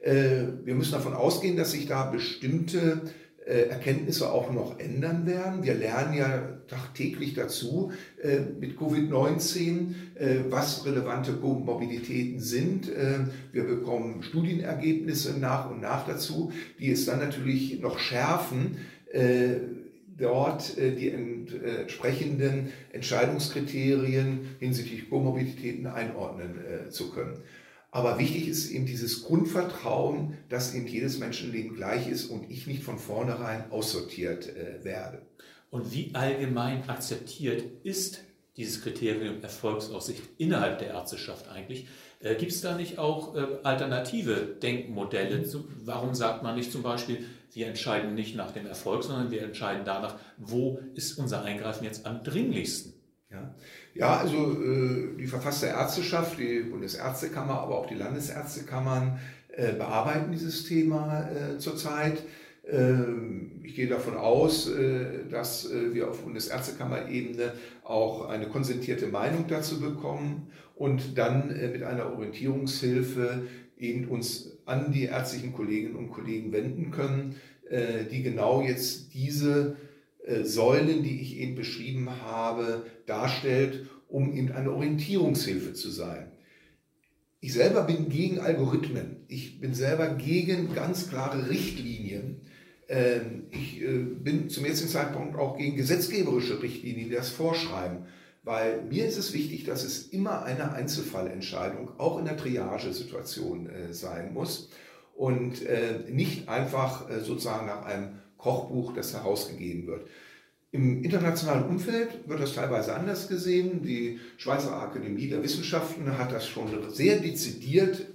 Äh, 0.05 0.65
wir 0.65 0.75
müssen 0.75 0.93
davon 0.93 1.15
ausgehen, 1.15 1.57
dass 1.57 1.73
sich 1.73 1.87
da 1.87 2.11
bestimmte 2.11 3.03
äh, 3.47 3.69
Erkenntnisse 3.69 4.33
auch 4.33 4.51
noch 4.51 4.79
ändern 4.79 5.27
werden. 5.27 5.63
Wir 5.63 5.75
lernen 5.75 6.15
ja 6.15 6.59
tagtäglich 6.67 7.35
dazu 7.35 7.93
äh, 8.23 8.41
mit 8.59 8.79
Covid-19, 8.79 9.95
äh, 10.15 10.37
was 10.49 10.87
relevante 10.87 11.33
Mobilitäten 11.33 12.41
sind. 12.41 12.91
Wir 13.53 13.65
bekommen 13.65 14.23
Studienergebnisse 14.23 15.39
nach 15.39 15.71
und 15.71 15.83
nach 15.83 16.07
dazu, 16.07 16.53
die 16.79 16.91
es 16.91 17.05
dann 17.05 17.19
natürlich 17.19 17.81
noch 17.81 17.99
schärfen, 17.99 18.79
dort 20.19 20.77
die 20.77 21.11
entsprechenden 21.11 22.73
Entscheidungskriterien 22.93 24.41
hinsichtlich 24.59 25.09
Komorbiditäten 25.09 25.87
einordnen 25.87 26.55
zu 26.91 27.11
können. 27.11 27.39
Aber 27.95 28.19
wichtig 28.19 28.49
ist 28.49 28.73
eben 28.73 28.87
dieses 28.87 29.23
Grundvertrauen, 29.23 30.37
dass 30.49 30.75
eben 30.75 30.89
jedes 30.89 31.21
Menschenleben 31.21 31.77
gleich 31.77 32.09
ist 32.09 32.27
und 32.27 32.51
ich 32.51 32.67
nicht 32.67 32.83
von 32.83 32.99
vornherein 32.99 33.71
aussortiert 33.71 34.53
werde. 34.83 35.23
Und 35.71 35.93
wie 35.93 36.13
allgemein 36.13 36.89
akzeptiert 36.89 37.63
ist 37.85 38.19
dieses 38.57 38.83
Kriterium 38.83 39.41
Erfolgsaussicht 39.43 40.25
innerhalb 40.39 40.81
der 40.81 40.89
Ärzteschaft 40.89 41.49
eigentlich? 41.49 41.87
Äh, 42.19 42.35
Gibt 42.35 42.51
es 42.51 42.63
da 42.63 42.77
nicht 42.77 42.99
auch 42.99 43.37
äh, 43.37 43.47
alternative 43.63 44.57
Denkmodelle? 44.61 45.45
Zu, 45.45 45.69
warum 45.85 46.17
sagt 46.17 46.43
man 46.43 46.57
nicht 46.57 46.73
zum 46.73 46.83
Beispiel, 46.83 47.25
wir 47.53 47.69
entscheiden 47.69 48.17
nicht 48.17 48.35
nach 48.35 48.51
dem 48.51 48.67
Erfolg, 48.67 49.05
sondern 49.05 49.31
wir 49.31 49.43
entscheiden 49.43 49.85
danach, 49.85 50.19
wo 50.37 50.81
ist 50.95 51.17
unser 51.17 51.45
Eingreifen 51.45 51.85
jetzt 51.85 52.07
am 52.07 52.25
dringlichsten? 52.25 52.95
Ja, 53.31 53.55
ja 53.95 54.17
also 54.19 54.53
äh, 54.63 55.17
die 55.19 55.27
verfasste 55.27 55.67
Ärzteschaft, 55.67 56.39
die 56.39 56.61
Bundesärztekammer, 56.61 57.61
aber 57.61 57.79
auch 57.79 57.87
die 57.87 57.95
Landesärztekammern 57.95 59.19
äh, 59.49 59.73
bearbeiten 59.73 60.33
dieses 60.33 60.65
Thema 60.65 61.29
äh, 61.31 61.59
zurzeit. 61.59 62.23
Ähm, 62.67 63.61
ich 63.63 63.75
gehe 63.75 63.89
davon 63.89 64.17
aus, 64.17 64.71
äh, 64.71 65.29
dass 65.31 65.71
äh, 65.71 65.95
wir 65.95 66.09
auf 66.09 66.23
Bundesärztekammerebene 66.23 67.53
auch 67.83 68.29
eine 68.29 68.47
konsentierte 68.47 69.07
Meinung 69.07 69.45
dazu 69.49 69.81
bekommen 69.81 70.49
und 70.75 71.19
dann 71.19 71.51
äh, 71.51 71.69
mit 71.69 71.83
einer 71.83 72.11
Orientierungshilfe 72.13 73.43
eben 73.79 74.09
uns 74.09 74.57
an 74.65 74.93
die 74.93 75.05
ärztlichen 75.05 75.53
Kolleginnen 75.53 75.97
und 75.97 76.11
Kollegen 76.11 76.53
wenden 76.53 76.91
können, 76.91 77.35
die 78.11 78.23
genau 78.23 78.63
jetzt 78.63 79.13
diese 79.13 79.77
Säulen, 80.43 81.03
die 81.03 81.21
ich 81.21 81.37
eben 81.39 81.55
beschrieben 81.55 82.09
habe, 82.23 82.87
darstellt, 83.07 83.87
um 84.09 84.33
eben 84.33 84.53
eine 84.53 84.73
Orientierungshilfe 84.73 85.75
zu 85.75 85.91
sein. 85.91 86.33
Ich 87.41 87.53
selber 87.53 87.83
bin 87.83 88.09
gegen 88.09 88.41
Algorithmen. 88.41 89.17
Ich 89.29 89.61
bin 89.61 89.75
selber 89.75 90.09
gegen 90.15 90.75
ganz 90.75 91.11
klare 91.11 91.51
Richtlinien. 91.51 92.41
Ähm, 92.89 93.49
ich 93.51 93.83
äh, 93.83 93.99
bin 93.99 94.49
zum 94.49 94.65
jetzigen 94.65 94.89
Zeitpunkt 94.89 95.37
auch 95.37 95.59
gegen 95.59 95.77
gesetzgeberische 95.77 96.63
Richtlinien, 96.63 97.11
die 97.11 97.15
das 97.15 97.29
vorschreiben. 97.29 98.07
Weil 98.45 98.85
mir 98.85 99.07
ist 99.07 99.19
es 99.19 99.35
wichtig, 99.35 99.65
dass 99.65 99.85
es 99.85 100.09
immer 100.09 100.45
eine 100.45 100.73
Einzelfallentscheidung, 100.73 101.99
auch 101.99 102.19
in 102.19 102.25
der 102.25 102.39
Triagesituation 102.39 103.69
äh, 103.69 103.93
sein 103.93 104.33
muss 104.33 104.71
und 105.15 105.67
äh, 105.67 106.11
nicht 106.11 106.49
einfach 106.49 107.11
sozusagen 107.21 107.67
nach 107.67 107.85
einem 107.85 108.21
Kochbuch, 108.45 108.95
das 108.95 109.13
herausgegeben 109.13 109.89
wird. 109.89 110.07
Im 110.71 111.03
internationalen 111.03 111.65
Umfeld 111.65 112.29
wird 112.29 112.41
das 112.41 112.55
teilweise 112.55 112.95
anders 112.95 113.29
gesehen. 113.29 113.83
Die 113.83 114.21
Schweizer 114.37 114.81
Akademie 114.81 115.29
der 115.29 115.43
Wissenschaften 115.43 116.19
hat 116.19 116.33
das 116.33 116.47
schon 116.47 116.69
sehr 116.91 117.19
dezidiert 117.21 118.07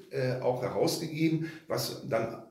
auch 0.41 0.63
herausgegeben, 0.63 1.51
was 1.67 2.07
dann 2.09 2.43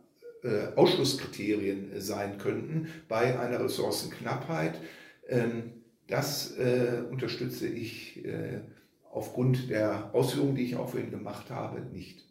äh, 0.45 0.69
Ausschlusskriterien 0.77 1.93
äh, 1.93 2.01
sein 2.01 2.39
könnten 2.39 2.87
bei 3.09 3.39
einer 3.39 3.59
Ressourcenknappheit. 3.59 4.81
Ähm, 5.27 5.73
das 6.07 6.57
äh, 6.57 7.03
unterstütze 7.11 7.67
ich 7.67 8.23
aufgrund 9.11 9.69
der 9.69 10.15
Ausführungen, 10.15 10.55
die 10.55 10.63
ich 10.63 10.77
auch 10.77 10.89
vorhin 10.89 11.11
gemacht 11.11 11.51
habe, 11.51 11.81
nicht. 11.93 12.25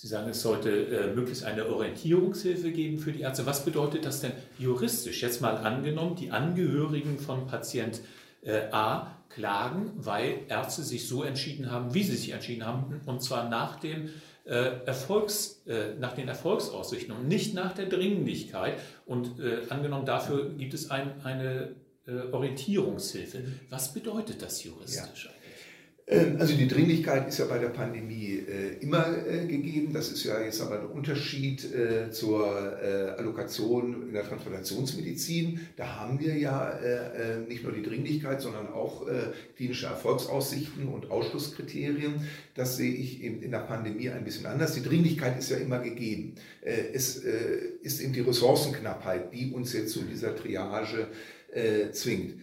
Sie 0.00 0.06
sagen, 0.06 0.30
es 0.30 0.42
sollte 0.42 0.70
äh, 0.70 1.12
möglichst 1.12 1.42
eine 1.42 1.66
Orientierungshilfe 1.66 2.70
geben 2.70 2.98
für 2.98 3.10
die 3.10 3.22
Ärzte. 3.22 3.46
Was 3.46 3.64
bedeutet 3.64 4.04
das 4.04 4.20
denn 4.20 4.30
juristisch? 4.56 5.22
Jetzt 5.22 5.40
mal 5.40 5.56
angenommen, 5.56 6.14
die 6.14 6.30
Angehörigen 6.30 7.18
von 7.18 7.48
Patient 7.48 8.00
äh, 8.42 8.70
A 8.70 9.16
klagen, 9.28 9.90
weil 9.96 10.42
Ärzte 10.46 10.84
sich 10.84 11.08
so 11.08 11.24
entschieden 11.24 11.72
haben, 11.72 11.94
wie 11.94 12.04
sie 12.04 12.14
sich 12.14 12.30
entschieden 12.30 12.64
haben, 12.64 13.00
und 13.06 13.24
zwar 13.24 13.48
nach 13.48 13.80
dem 13.80 14.10
äh, 14.44 14.84
Erfolgs, 14.86 15.62
äh, 15.66 15.94
nach 15.98 16.12
den 16.12 16.28
Erfolgsaussichten 16.28 17.12
und 17.12 17.26
nicht 17.26 17.54
nach 17.54 17.74
der 17.74 17.86
Dringlichkeit. 17.86 18.78
Und 19.04 19.40
äh, 19.40 19.62
angenommen 19.68 20.06
dafür 20.06 20.50
gibt 20.50 20.74
es 20.74 20.92
ein, 20.92 21.24
eine 21.24 21.74
Orientierungshilfe. 22.32 23.42
Was 23.68 23.92
bedeutet 23.92 24.40
das 24.40 24.64
juristisch? 24.64 25.24
Ja. 25.26 25.37
Ähm, 26.10 26.36
also 26.38 26.56
die 26.56 26.66
Dringlichkeit 26.66 27.28
ist 27.28 27.38
ja 27.38 27.44
bei 27.44 27.58
der 27.58 27.68
Pandemie 27.68 28.42
äh, 28.48 28.82
immer 28.82 29.06
äh, 29.26 29.46
gegeben. 29.46 29.92
Das 29.92 30.10
ist 30.10 30.24
ja 30.24 30.40
jetzt 30.40 30.60
aber 30.62 30.80
ein 30.80 30.86
Unterschied 30.86 31.64
äh, 31.74 32.10
zur 32.10 32.38
Allokation 33.18 34.08
in 34.08 34.12
der 34.12 34.24
Transplantationsmedizin. 34.24 35.60
Da 35.76 35.96
haben 35.96 36.18
wir 36.20 36.36
ja 36.36 36.78
nicht 37.48 37.62
nur 37.62 37.72
die 37.72 37.82
Dringlichkeit, 37.82 38.40
sondern 38.40 38.68
auch 38.68 39.06
klinische 39.56 39.86
Erfolgsaussichten 39.86 40.88
und 40.88 41.10
Ausschlusskriterien. 41.10 42.14
Das 42.54 42.76
sehe 42.76 42.92
ich 42.92 43.22
in 43.22 43.50
der 43.50 43.58
Pandemie 43.58 44.10
ein 44.10 44.24
bisschen 44.24 44.46
anders. 44.46 44.74
Die 44.74 44.82
Dringlichkeit 44.82 45.38
ist 45.38 45.50
ja 45.50 45.58
immer 45.58 45.80
gegeben. 45.80 46.34
Es 46.62 47.16
ist 47.16 48.00
eben 48.00 48.12
die 48.12 48.20
Ressourcenknappheit, 48.20 49.32
die 49.32 49.52
uns 49.52 49.72
jetzt 49.72 49.92
zu 49.92 50.02
dieser 50.02 50.34
Triage 50.36 51.08
zwingt. 51.92 52.34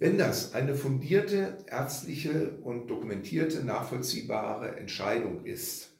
Wenn 0.00 0.16
das 0.16 0.54
eine 0.54 0.74
fundierte 0.74 1.58
ärztliche 1.66 2.52
und 2.62 2.88
dokumentierte, 2.88 3.62
nachvollziehbare 3.62 4.76
Entscheidung 4.78 5.44
ist, 5.44 5.90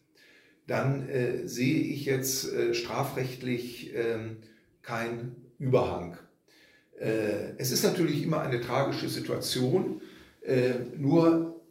dann 0.67 1.07
äh, 1.11 1.47
sehe 1.47 1.81
ich 1.81 2.07
jetzt 2.07 2.51
äh, 2.51 2.73
strafrechtlich 2.73 3.95
äh, 3.95 4.37
keinen 4.83 5.37
Überhang. 5.59 6.17
Es 7.57 7.71
ist 7.71 7.83
natürlich 7.83 8.23
immer 8.23 8.43
eine 8.43 8.61
tragische 8.61 9.09
Situation, 9.09 10.03
äh, 10.43 10.75
nur 10.99 11.63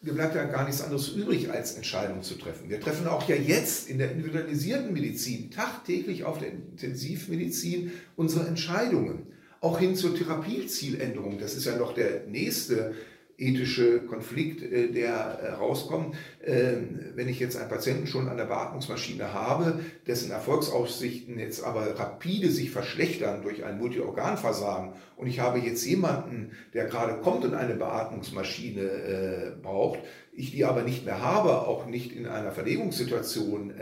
mir 0.00 0.14
bleibt 0.14 0.34
ja 0.34 0.44
gar 0.44 0.64
nichts 0.64 0.80
anderes 0.80 1.10
übrig, 1.10 1.50
als 1.50 1.74
Entscheidungen 1.74 2.22
zu 2.22 2.36
treffen. 2.36 2.70
Wir 2.70 2.80
treffen 2.80 3.06
auch 3.06 3.28
ja 3.28 3.36
jetzt 3.36 3.90
in 3.90 3.98
der 3.98 4.12
individualisierten 4.12 4.94
Medizin, 4.94 5.50
tagtäglich 5.50 6.24
auf 6.24 6.38
der 6.38 6.52
Intensivmedizin 6.52 7.92
unsere 8.16 8.46
Entscheidungen 8.46 9.26
auch 9.60 9.78
hin 9.78 9.96
zur 9.96 10.14
Therapiezieländerung. 10.14 11.38
Das 11.38 11.54
ist 11.54 11.64
ja 11.64 11.76
noch 11.76 11.94
der 11.94 12.26
nächste 12.26 12.94
ethische 13.38 14.00
Konflikt, 14.00 14.62
äh, 14.62 14.90
der 14.90 15.14
äh, 15.14 15.50
rauskommt. 15.52 16.16
Ähm, 16.44 16.98
wenn 17.14 17.28
ich 17.28 17.38
jetzt 17.38 17.56
einen 17.56 17.68
Patienten 17.68 18.08
schon 18.08 18.28
an 18.28 18.36
der 18.36 18.46
Beatmungsmaschine 18.46 19.32
habe, 19.32 19.78
dessen 20.06 20.32
Erfolgsaussichten 20.32 21.38
jetzt 21.38 21.62
aber 21.62 21.98
rapide 21.98 22.50
sich 22.50 22.70
verschlechtern 22.70 23.42
durch 23.42 23.64
ein 23.64 23.78
Multiorganversagen 23.78 24.92
und 25.16 25.28
ich 25.28 25.38
habe 25.38 25.60
jetzt 25.60 25.86
jemanden, 25.86 26.50
der 26.74 26.86
gerade 26.86 27.20
kommt 27.20 27.44
und 27.44 27.54
eine 27.54 27.74
Beatmungsmaschine 27.74 28.82
äh, 28.82 29.50
braucht, 29.62 30.00
ich 30.32 30.50
die 30.50 30.64
aber 30.64 30.82
nicht 30.82 31.04
mehr 31.04 31.22
habe, 31.22 31.66
auch 31.66 31.86
nicht 31.86 32.12
in 32.12 32.26
einer 32.26 32.52
Verlegungssituation 32.52 33.72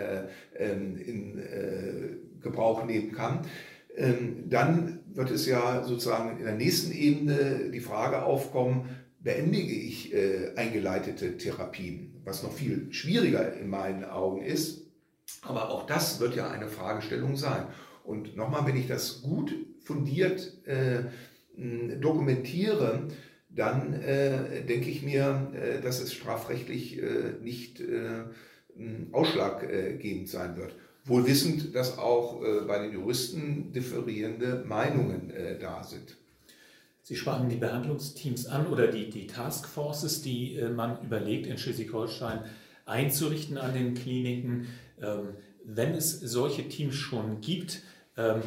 ähm, 0.59 0.97
in 0.97 1.43
Gebrauch 2.41 2.87
nehmen 2.87 3.13
kann, 3.13 3.41
ähm, 3.97 4.45
dann 4.49 4.96
wird 5.17 5.31
es 5.31 5.47
ja 5.47 5.83
sozusagen 5.85 6.39
in 6.39 6.45
der 6.45 6.55
nächsten 6.55 6.93
Ebene 6.93 7.71
die 7.73 7.81
Frage 7.81 8.23
aufkommen, 8.23 8.89
beendige 9.21 9.75
ich 9.75 10.15
äh, 10.15 10.53
eingeleitete 10.57 11.37
Therapien, 11.37 12.21
was 12.25 12.43
noch 12.43 12.53
viel 12.53 12.93
schwieriger 12.93 13.55
in 13.55 13.69
meinen 13.69 14.05
Augen 14.05 14.43
ist. 14.43 14.83
Aber 15.43 15.71
auch 15.71 15.87
das 15.87 16.21
wird 16.21 16.37
ja 16.37 16.51
eine 16.51 16.69
Fragestellung 16.69 17.37
sein. 17.37 17.67
Und 18.05 18.37
nochmal, 18.37 18.67
wenn 18.67 18.77
ich 18.77 18.87
das 18.87 19.23
gut 19.23 19.53
fundiert 19.81 20.53
äh, 20.67 21.05
dokumentiere, 21.57 23.09
dann 23.49 23.95
äh, 23.95 24.63
denke 24.65 24.91
ich 24.91 25.03
mir, 25.03 25.51
äh, 25.55 25.81
dass 25.81 26.01
es 26.01 26.13
strafrechtlich 26.13 27.03
äh, 27.03 27.33
nicht 27.43 27.81
äh, 27.81 28.25
ausschlaggebend 29.13 30.29
sein 30.29 30.57
wird. 30.57 30.77
Wohl 31.07 31.27
wissend, 31.27 31.75
dass 31.75 31.99
auch 31.99 32.43
äh, 32.43 32.63
bei 32.67 32.81
den 32.81 32.93
Juristen 32.93 33.73
differierende 33.73 34.65
Meinungen 34.67 35.31
äh, 35.31 35.59
da 35.59 35.85
sind. 35.85 36.17
Sie 37.03 37.15
sprachen 37.15 37.49
die 37.49 37.57
Behandlungsteams 37.57 38.47
an 38.47 38.67
oder 38.67 38.89
die, 38.89 39.09
die 39.11 39.29
Taskforces, 39.29 40.23
die 40.23 40.57
äh, 40.57 40.69
man 40.69 41.01
überlegt, 41.05 41.47
in 41.47 41.59
Schleswig-Holstein 41.59 42.41
einzurichten 42.85 43.57
an 43.59 43.75
den 43.75 43.95
Kliniken. 43.95 44.67
Ähm, 45.01 45.37
wenn 45.65 45.95
es 45.95 46.19
solche 46.19 46.69
Teams 46.69 46.97
schon 46.97 47.41
gibt, 47.41 47.83
ähm, 48.17 48.43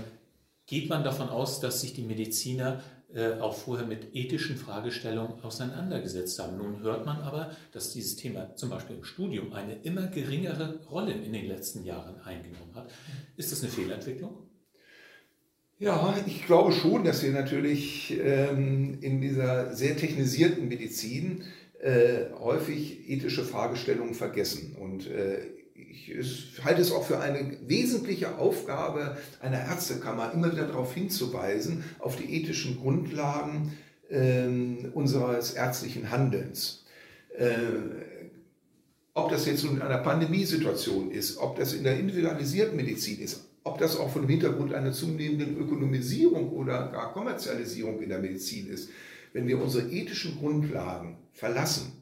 geht 0.66 0.90
man 0.90 1.06
davon 1.06 1.30
aus, 1.30 1.62
dass 1.62 1.80
sich 1.80 1.94
die 1.94 2.04
Mediziner 2.04 2.82
äh, 3.14 3.40
auch 3.40 3.56
vorher 3.56 3.88
mit 3.88 4.16
ethischen 4.16 4.56
Fragestellungen 4.56 5.42
auseinandergesetzt 5.42 6.38
haben. 6.40 6.58
Nun 6.58 6.82
hört 6.82 7.06
man 7.06 7.22
aber, 7.22 7.52
dass 7.72 7.92
dieses 7.92 8.16
Thema 8.16 8.56
zum 8.56 8.70
Beispiel 8.70 8.98
im 8.98 9.04
Studium 9.04 9.52
eine 9.54 9.74
immer 9.82 10.08
geringere 10.08 10.80
Rolle 10.92 11.14
in 11.14 11.34
den 11.34 11.48
letzten 11.48 11.84
Jahren 11.84 12.22
eingenommen 12.22 12.76
hat. 12.76 12.92
Ist 13.36 13.52
das 13.52 13.62
eine 13.64 13.72
Fehlentwicklung? 13.72 14.50
Ja, 15.80 16.14
ich 16.28 16.46
glaube 16.46 16.74
schon, 16.74 17.06
dass 17.06 17.24
wir 17.24 17.32
natürlich 17.32 18.20
ähm, 18.22 18.98
in 19.02 19.22
dieser 19.22 19.74
sehr 19.74 19.96
technisierten 19.96 20.68
Medizin 20.68 21.46
äh, 21.80 22.32
häufig 22.40 23.10
ethische 23.10 23.44
Fragestellungen 23.44 24.14
vergessen. 24.14 24.76
Und 24.80 25.08
äh, 25.08 25.40
ich 25.76 26.14
halte 26.64 26.82
es 26.82 26.92
auch 26.92 27.06
für 27.06 27.20
eine 27.20 27.58
wesentliche 27.68 28.38
Aufgabe 28.38 29.18
einer 29.40 29.60
Ärztekammer, 29.60 30.32
immer 30.34 30.52
wieder 30.52 30.68
darauf 30.68 30.94
hinzuweisen, 30.94 31.84
auf 32.00 32.16
die 32.16 32.36
ethischen 32.36 32.78
Grundlagen 32.78 33.78
äh, 34.10 34.48
unseres 34.94 35.52
ärztlichen 35.52 36.12
Handelns. 36.12 36.86
Äh, 37.38 37.56
ob 39.14 39.32
das 39.32 39.46
jetzt 39.46 39.64
in 39.64 39.82
einer 39.82 39.98
Pandemiesituation 40.00 41.12
ist, 41.12 41.38
ob 41.38 41.58
das 41.58 41.74
in 41.74 41.84
der 41.84 41.98
individualisierten 41.98 42.76
Medizin 42.76 43.20
ist, 43.20 43.46
ob 43.64 43.78
das 43.78 43.98
auch 43.98 44.10
von 44.10 44.24
dem 44.24 44.30
Hintergrund 44.30 44.74
einer 44.74 44.92
zunehmenden 44.92 45.58
Ökonomisierung 45.58 46.52
oder 46.52 46.90
gar 46.92 47.14
Kommerzialisierung 47.14 48.02
in 48.02 48.10
der 48.10 48.20
Medizin 48.20 48.70
ist, 48.70 48.90
wenn 49.34 49.48
wir 49.48 49.62
unsere 49.62 49.90
ethischen 49.90 50.38
Grundlagen 50.40 51.18
verlassen, 51.32 51.94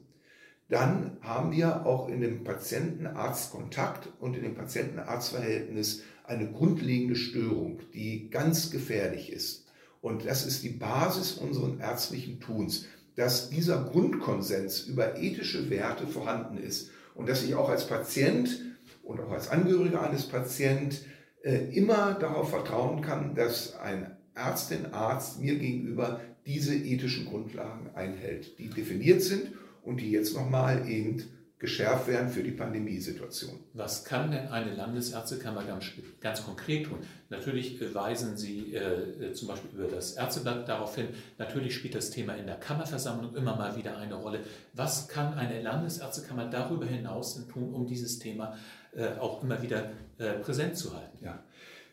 dann 0.68 1.16
haben 1.22 1.52
wir 1.52 1.86
auch 1.86 2.08
in 2.08 2.20
dem 2.20 2.44
Patienten-Arzt-Kontakt 2.44 4.08
und 4.20 4.36
in 4.36 4.42
dem 4.42 4.54
Patienten-Arzt-Verhältnis 4.54 6.02
eine 6.24 6.50
grundlegende 6.50 7.16
Störung, 7.16 7.80
die 7.94 8.28
ganz 8.28 8.70
gefährlich 8.70 9.32
ist. 9.32 9.66
Und 10.02 10.26
das 10.26 10.46
ist 10.46 10.62
die 10.62 10.68
Basis 10.70 11.32
unseres 11.32 11.78
ärztlichen 11.80 12.38
Tuns, 12.40 12.86
dass 13.16 13.50
dieser 13.50 13.82
Grundkonsens 13.84 14.82
über 14.82 15.18
ethische 15.18 15.70
Werte 15.70 16.06
vorhanden 16.06 16.58
ist 16.58 16.90
und 17.14 17.28
dass 17.28 17.42
ich 17.42 17.54
auch 17.54 17.68
als 17.68 17.86
Patient 17.86 18.60
und 19.02 19.20
auch 19.20 19.32
als 19.32 19.48
Angehöriger 19.48 20.02
eines 20.02 20.28
Patienten 20.28 20.96
äh, 21.42 21.74
immer 21.74 22.14
darauf 22.14 22.50
vertrauen 22.50 23.00
kann, 23.00 23.34
dass 23.34 23.74
ein 23.76 24.16
Ärztin, 24.34 24.92
Arzt 24.92 25.40
mir 25.40 25.58
gegenüber 25.58 26.20
diese 26.48 26.74
ethischen 26.74 27.26
Grundlagen 27.26 27.90
einhält, 27.94 28.58
die 28.58 28.70
definiert 28.70 29.22
sind 29.22 29.52
und 29.82 30.00
die 30.00 30.10
jetzt 30.10 30.34
nochmal 30.34 30.88
eben 30.88 31.22
geschärft 31.58 32.06
werden 32.06 32.30
für 32.30 32.42
die 32.42 32.52
Pandemiesituation. 32.52 33.58
Was 33.74 34.04
kann 34.04 34.30
denn 34.30 34.48
eine 34.48 34.74
Landesärztekammer 34.74 35.64
ganz, 35.64 35.86
ganz 36.20 36.44
konkret 36.44 36.86
tun? 36.86 36.98
Natürlich 37.30 37.82
weisen 37.94 38.36
Sie 38.36 38.74
äh, 38.74 39.32
zum 39.32 39.48
Beispiel 39.48 39.70
über 39.78 39.88
das 39.88 40.12
Ärzteblatt 40.12 40.68
darauf 40.68 40.94
hin, 40.94 41.08
natürlich 41.36 41.74
spielt 41.74 41.96
das 41.96 42.10
Thema 42.10 42.34
in 42.34 42.46
der 42.46 42.56
Kammerversammlung 42.56 43.34
immer 43.34 43.56
mal 43.56 43.76
wieder 43.76 43.98
eine 43.98 44.14
Rolle. 44.14 44.40
Was 44.72 45.08
kann 45.08 45.34
eine 45.34 45.60
Landesärztekammer 45.60 46.48
darüber 46.48 46.86
hinaus 46.86 47.44
tun, 47.48 47.74
um 47.74 47.86
dieses 47.86 48.20
Thema 48.20 48.56
äh, 48.94 49.18
auch 49.18 49.42
immer 49.42 49.60
wieder 49.60 49.90
äh, 50.18 50.34
präsent 50.34 50.76
zu 50.78 50.94
halten? 50.94 51.18
Ja. 51.22 51.42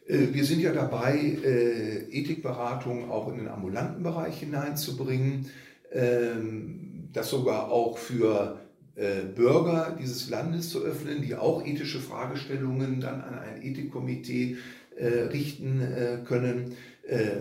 Äh, 0.08 0.34
wir 0.34 0.46
sind 0.46 0.62
ja 0.62 0.72
dabei, 0.72 1.18
äh, 1.18 2.10
Ethikberatung 2.12 3.10
auch 3.10 3.30
in 3.30 3.38
den 3.38 3.48
ambulanten 3.48 4.04
Bereich 4.04 4.40
hineinzubringen. 4.40 5.50
Ähm, 5.92 7.10
das 7.14 7.30
sogar 7.30 7.72
auch 7.72 7.98
für 7.98 8.60
äh, 8.96 9.22
Bürger 9.22 9.96
dieses 10.00 10.30
Landes 10.30 10.70
zu 10.70 10.84
öffnen, 10.84 11.22
die 11.22 11.36
auch 11.36 11.66
ethische 11.66 12.00
Fragestellungen 12.00 13.00
dann 13.00 13.22
an 13.22 13.40
ein 13.40 13.62
Ethikkomitee 13.62 14.58
richten 14.98 16.24
können, 16.24 16.72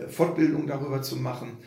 Fortbildung 0.08 0.66
darüber 0.66 1.02
zu 1.02 1.14
machen. 1.14 1.58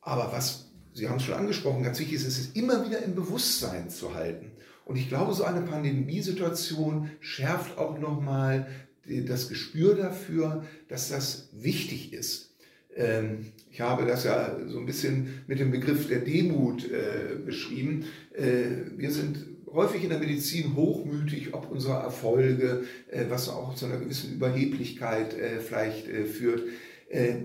Aber 0.00 0.32
was, 0.32 0.70
Sie 0.94 1.06
haben 1.06 1.18
es 1.18 1.24
schon 1.24 1.34
angesprochen, 1.34 1.82
ganz 1.82 1.98
wichtig 1.98 2.14
ist, 2.14 2.26
es 2.26 2.52
immer 2.52 2.86
wieder 2.86 3.02
im 3.02 3.14
Bewusstsein 3.14 3.90
zu 3.90 4.14
halten. 4.14 4.52
Und 4.86 4.96
ich 4.96 5.10
glaube, 5.10 5.34
so 5.34 5.44
eine 5.44 5.60
Pandemiesituation 5.60 7.10
schärft 7.20 7.76
auch 7.76 7.98
nochmal 7.98 8.68
das 9.06 9.48
Gespür 9.48 9.94
dafür, 9.94 10.64
dass 10.88 11.08
das 11.08 11.48
wichtig 11.52 12.12
ist. 12.12 12.54
Ähm, 12.96 13.46
ich 13.70 13.80
habe 13.80 14.06
das 14.06 14.24
ja 14.24 14.56
so 14.66 14.78
ein 14.78 14.86
bisschen 14.86 15.42
mit 15.46 15.58
dem 15.58 15.70
Begriff 15.70 16.08
der 16.08 16.20
Demut 16.20 16.88
äh, 16.90 17.36
beschrieben. 17.44 18.04
Äh, 18.32 18.96
wir 18.96 19.10
sind 19.10 19.46
häufig 19.72 20.04
in 20.04 20.10
der 20.10 20.20
Medizin 20.20 20.76
hochmütig, 20.76 21.52
ob 21.52 21.70
unsere 21.70 21.94
Erfolge, 21.94 22.84
äh, 23.10 23.24
was 23.28 23.48
auch 23.48 23.74
zu 23.74 23.86
einer 23.86 23.98
gewissen 23.98 24.34
Überheblichkeit 24.34 25.34
vielleicht 25.66 26.06
führt. 26.06 26.62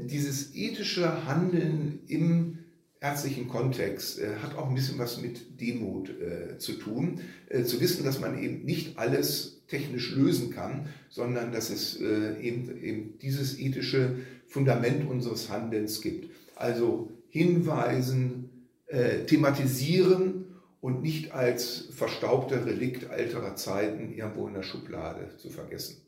Dieses 0.05 0.55
ethische 0.55 1.25
Handeln 1.27 1.99
im 2.07 2.59
ärztlichen 3.01 3.47
Kontext 3.47 4.19
hat 4.41 4.55
auch 4.55 4.69
ein 4.69 4.75
bisschen 4.75 4.97
was 4.97 5.21
mit 5.21 5.59
Demut 5.59 6.11
zu 6.57 6.73
tun. 6.73 7.19
zu 7.65 7.81
wissen, 7.81 8.03
dass 8.03 8.19
man 8.19 8.41
eben 8.41 8.63
nicht 8.63 8.97
alles 8.97 9.58
technisch 9.69 10.15
lösen 10.15 10.51
kann, 10.51 10.89
sondern 11.09 11.51
dass 11.51 11.69
es 11.69 11.99
eben, 11.99 12.81
eben 12.81 13.19
dieses 13.21 13.59
ethische 13.59 14.17
Fundament 14.47 15.07
unseres 15.09 15.49
Handelns 15.49 16.01
gibt. 16.01 16.29
Also 16.55 17.09
hinweisen, 17.29 18.49
äh, 18.87 19.25
thematisieren 19.25 20.45
und 20.81 21.03
nicht 21.03 21.31
als 21.31 21.89
verstaubter 21.91 22.65
Relikt 22.65 23.09
älterer 23.11 23.55
Zeiten 23.55 24.11
irgendwo 24.13 24.47
in 24.47 24.55
der 24.55 24.63
Schublade 24.63 25.29
zu 25.37 25.49
vergessen. 25.49 26.01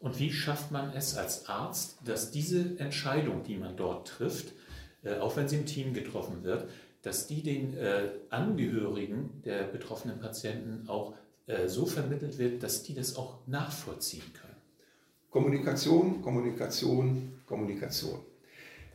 Und 0.00 0.18
wie 0.18 0.30
schafft 0.30 0.70
man 0.70 0.92
es 0.92 1.16
als 1.16 1.48
Arzt, 1.48 1.96
dass 2.04 2.30
diese 2.30 2.78
Entscheidung, 2.78 3.42
die 3.42 3.56
man 3.56 3.76
dort 3.76 4.08
trifft, 4.08 4.52
äh, 5.02 5.14
auch 5.16 5.36
wenn 5.36 5.48
sie 5.48 5.56
im 5.56 5.66
Team 5.66 5.94
getroffen 5.94 6.44
wird, 6.44 6.68
dass 7.02 7.26
die 7.26 7.42
den 7.42 7.74
äh, 7.76 8.10
Angehörigen 8.30 9.42
der 9.44 9.62
betroffenen 9.62 10.20
Patienten 10.20 10.88
auch 10.88 11.14
äh, 11.46 11.68
so 11.68 11.86
vermittelt 11.86 12.38
wird, 12.38 12.62
dass 12.62 12.82
die 12.82 12.94
das 12.94 13.16
auch 13.16 13.46
nachvollziehen 13.46 14.24
können? 14.40 14.56
Kommunikation, 15.30 16.22
Kommunikation, 16.22 17.40
Kommunikation. 17.46 18.20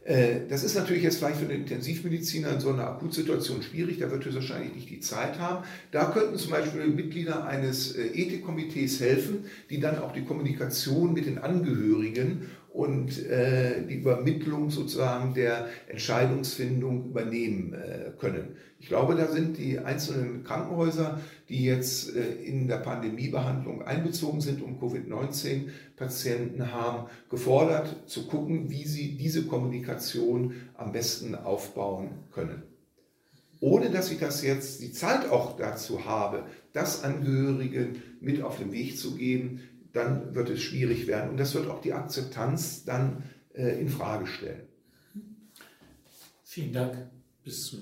Äh, 0.04 0.48
das 0.50 0.64
ist 0.64 0.76
natürlich 0.76 1.04
jetzt 1.04 1.20
vielleicht 1.20 1.38
für 1.38 1.46
den 1.46 1.62
Intensivmediziner 1.62 2.54
in 2.54 2.60
so 2.60 2.70
einer 2.70 2.88
Akutsituation 2.88 3.62
schwierig, 3.62 4.00
da 4.00 4.10
wird 4.10 4.26
er 4.26 4.34
wahrscheinlich 4.34 4.74
nicht 4.74 4.90
die 4.90 5.00
Zeit 5.00 5.38
haben. 5.38 5.64
Da 5.92 6.06
könnten 6.06 6.38
zum 6.38 6.52
Beispiel 6.52 6.88
Mitglieder 6.88 7.46
eines 7.46 7.96
äh, 7.96 8.08
Ethikkomitees 8.08 9.00
helfen, 9.00 9.46
die 9.70 9.80
dann 9.80 10.00
auch 10.00 10.12
die 10.12 10.24
Kommunikation 10.24 11.14
mit 11.14 11.28
den 11.28 11.38
Angehörigen 11.38 12.50
und 12.74 13.26
äh, 13.26 13.86
die 13.86 13.96
Übermittlung 13.96 14.70
sozusagen 14.70 15.34
der 15.34 15.68
Entscheidungsfindung 15.88 17.06
übernehmen 17.06 17.74
äh, 17.74 18.12
können. 18.18 18.56
Ich 18.80 18.88
glaube, 18.88 19.16
da 19.16 19.28
sind 19.28 19.58
die 19.58 19.78
einzelnen 19.80 20.44
Krankenhäuser, 20.44 21.20
die 21.50 21.66
jetzt 21.66 22.16
äh, 22.16 22.34
in 22.44 22.68
der 22.68 22.78
Pandemiebehandlung 22.78 23.82
einbezogen 23.82 24.40
sind 24.40 24.62
und 24.62 24.80
Covid-19-Patienten 24.80 26.72
haben, 26.72 27.10
gefordert 27.30 28.10
zu 28.10 28.28
gucken, 28.28 28.70
wie 28.70 28.86
sie 28.86 29.18
diese 29.18 29.46
Kommunikation 29.46 30.54
am 30.76 30.94
besten 30.94 31.36
aufbauen 31.36 32.12
können. 32.32 32.64
Ohne 33.60 33.92
dass 33.92 34.12
ich 34.12 34.18
das 34.18 34.42
jetzt 34.44 34.82
die 34.82 34.92
Zeit 34.92 35.30
auch 35.30 35.58
dazu 35.58 36.06
habe, 36.06 36.46
das 36.74 37.04
Angehörigen 37.04 38.02
mit 38.22 38.42
auf 38.42 38.58
den 38.58 38.72
Weg 38.72 38.98
zu 38.98 39.16
geben, 39.16 39.60
dann 39.94 40.36
wird 40.36 40.50
es 40.50 40.62
schwierig 40.62 41.08
werden. 41.08 41.32
Und 41.32 41.38
das 41.38 41.54
wird 41.54 41.68
auch 41.70 41.82
die 41.82 41.94
Akzeptanz 41.94 42.86
dann 42.86 43.24
äh, 43.54 43.80
in 43.80 43.90
Frage 43.90 44.28
stellen. 44.28 44.68
Vielen 46.44 46.74
Dank 46.74 46.98
bis 47.44 47.68
zu 47.68 47.78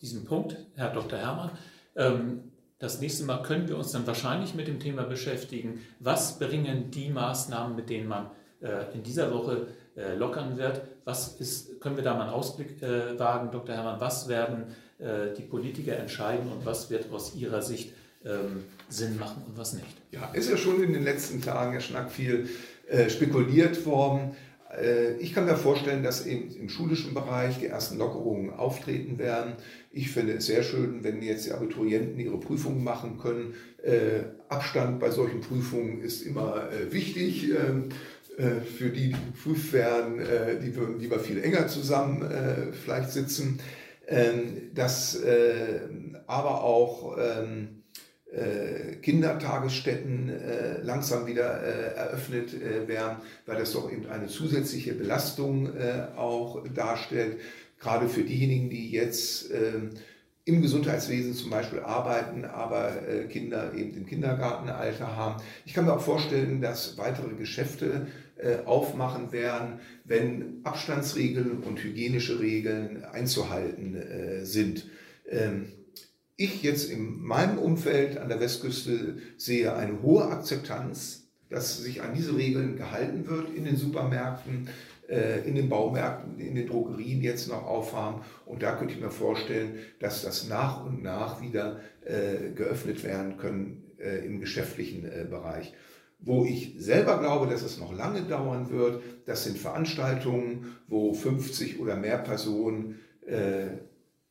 diesem 0.00 0.24
Punkt, 0.24 0.56
Herr 0.74 0.92
Dr. 0.92 1.18
Herrmann. 1.18 1.50
Ähm, 1.96 2.50
das 2.78 3.00
nächste 3.00 3.24
Mal 3.24 3.42
können 3.42 3.68
wir 3.68 3.76
uns 3.76 3.92
dann 3.92 4.06
wahrscheinlich 4.06 4.54
mit 4.54 4.66
dem 4.66 4.80
Thema 4.80 5.02
beschäftigen, 5.02 5.80
was 5.98 6.38
bringen 6.38 6.90
die 6.90 7.10
Maßnahmen, 7.10 7.76
mit 7.76 7.90
denen 7.90 8.08
man 8.08 8.30
äh, 8.62 8.94
in 8.94 9.02
dieser 9.02 9.32
Woche 9.32 9.68
äh, 9.96 10.14
lockern 10.14 10.56
wird. 10.56 10.82
Was 11.04 11.40
ist, 11.40 11.80
können 11.80 11.96
wir 11.96 12.04
da 12.04 12.14
mal 12.14 12.22
einen 12.22 12.32
Ausblick 12.32 12.82
äh, 12.82 13.18
wagen, 13.18 13.50
Dr. 13.50 13.74
Herrmann? 13.74 14.00
Was 14.00 14.28
werden 14.28 14.74
äh, 14.98 15.34
die 15.36 15.42
Politiker 15.42 15.96
entscheiden 15.96 16.50
und 16.50 16.64
was 16.64 16.90
wird 16.90 17.12
aus 17.12 17.34
Ihrer 17.34 17.62
Sicht 17.62 17.92
ähm, 18.24 18.64
Sinn 18.92 19.18
machen 19.18 19.42
und 19.46 19.56
was 19.56 19.72
nicht. 19.72 19.86
Ja, 20.10 20.30
ist 20.32 20.50
ja 20.50 20.56
schon 20.56 20.82
in 20.82 20.92
den 20.92 21.04
letzten 21.04 21.40
Tagen, 21.40 21.72
Herr 21.72 21.80
Schnack, 21.80 22.10
viel 22.10 22.48
äh, 22.88 23.08
spekuliert 23.08 23.86
worden. 23.86 24.32
Äh, 24.70 25.16
ich 25.18 25.34
kann 25.34 25.46
mir 25.46 25.56
vorstellen, 25.56 26.02
dass 26.02 26.26
eben 26.26 26.50
im 26.54 26.68
schulischen 26.68 27.14
Bereich 27.14 27.58
die 27.58 27.66
ersten 27.66 27.98
Lockerungen 27.98 28.50
auftreten 28.50 29.18
werden. 29.18 29.54
Ich 29.92 30.10
finde 30.10 30.34
es 30.34 30.46
sehr 30.46 30.62
schön, 30.62 31.02
wenn 31.02 31.22
jetzt 31.22 31.46
die 31.46 31.52
Abiturienten 31.52 32.18
ihre 32.18 32.38
Prüfungen 32.38 32.84
machen 32.84 33.18
können. 33.18 33.54
Äh, 33.82 34.24
Abstand 34.48 35.00
bei 35.00 35.10
solchen 35.10 35.40
Prüfungen 35.40 36.00
ist 36.02 36.22
immer 36.22 36.70
äh, 36.70 36.92
wichtig. 36.92 37.50
Ähm, 37.50 37.90
äh, 38.38 38.60
für 38.60 38.90
die, 38.90 39.08
die 39.08 39.32
geprüft 39.32 39.72
werden, 39.72 40.20
äh, 40.20 40.58
die 40.58 40.74
würden 40.74 40.98
lieber 40.98 41.18
viel 41.18 41.42
enger 41.42 41.66
zusammen 41.68 42.72
vielleicht 42.72 43.10
sitzen. 43.10 43.60
Ähm, 44.06 44.72
dass 44.74 45.20
aber 46.26 46.64
auch 46.64 47.16
ähm, 47.16 47.68
äh, 47.68 47.79
Kindertagesstätten 49.02 50.28
äh, 50.28 50.82
langsam 50.82 51.26
wieder 51.26 51.62
äh, 51.62 51.96
eröffnet 51.96 52.54
werden, 52.86 53.16
weil 53.46 53.58
das 53.58 53.72
doch 53.72 53.90
eben 53.90 54.06
eine 54.06 54.28
zusätzliche 54.28 54.94
Belastung 54.94 55.70
auch 56.16 56.62
darstellt, 56.72 57.38
gerade 57.80 58.08
für 58.08 58.22
diejenigen, 58.22 58.70
die 58.70 58.90
jetzt 58.90 59.50
ähm, 59.50 59.90
im 60.44 60.62
Gesundheitswesen 60.62 61.34
zum 61.34 61.50
Beispiel 61.50 61.80
arbeiten, 61.80 62.44
aber 62.44 62.92
Kinder 63.28 63.74
eben 63.74 63.96
im 63.96 64.06
Kindergartenalter 64.06 65.16
haben. 65.16 65.42
Ich 65.66 65.74
kann 65.74 65.84
mir 65.84 65.92
auch 65.92 66.00
vorstellen, 66.00 66.60
dass 66.60 66.98
weitere 66.98 67.34
Geschäfte 67.34 68.06
aufmachen 68.64 69.32
werden, 69.32 69.80
wenn 70.04 70.60
Abstandsregeln 70.64 71.62
und 71.62 71.82
hygienische 71.82 72.40
Regeln 72.40 73.04
einzuhalten 73.04 73.96
sind. 74.42 74.86
Ich 76.42 76.62
jetzt 76.62 76.90
in 76.90 77.20
meinem 77.20 77.58
Umfeld 77.58 78.16
an 78.16 78.30
der 78.30 78.40
Westküste 78.40 79.18
sehe 79.36 79.74
eine 79.74 80.00
hohe 80.00 80.24
Akzeptanz, 80.24 81.28
dass 81.50 81.82
sich 81.82 82.00
an 82.00 82.14
diese 82.14 82.34
Regeln 82.34 82.76
gehalten 82.76 83.28
wird 83.28 83.54
in 83.54 83.66
den 83.66 83.76
Supermärkten, 83.76 84.70
äh, 85.10 85.46
in 85.46 85.54
den 85.54 85.68
Baumärkten, 85.68 86.40
in 86.40 86.54
den 86.54 86.66
Drogerien 86.66 87.20
jetzt 87.20 87.48
noch 87.48 87.66
aufhaben. 87.66 88.22
Und 88.46 88.62
da 88.62 88.74
könnte 88.74 88.94
ich 88.94 89.00
mir 89.02 89.10
vorstellen, 89.10 89.80
dass 89.98 90.22
das 90.22 90.48
nach 90.48 90.82
und 90.82 91.02
nach 91.02 91.42
wieder 91.42 91.80
äh, 92.06 92.52
geöffnet 92.54 93.04
werden 93.04 93.36
können 93.36 93.84
äh, 93.98 94.24
im 94.24 94.40
geschäftlichen 94.40 95.02
Bereich. 95.28 95.74
Wo 96.20 96.46
ich 96.46 96.74
selber 96.78 97.18
glaube, 97.18 97.48
dass 97.48 97.60
es 97.60 97.78
noch 97.78 97.94
lange 97.94 98.22
dauern 98.22 98.70
wird, 98.70 99.02
das 99.26 99.44
sind 99.44 99.58
Veranstaltungen, 99.58 100.74
wo 100.88 101.12
50 101.12 101.80
oder 101.80 101.96
mehr 101.96 102.16
Personen 102.16 102.98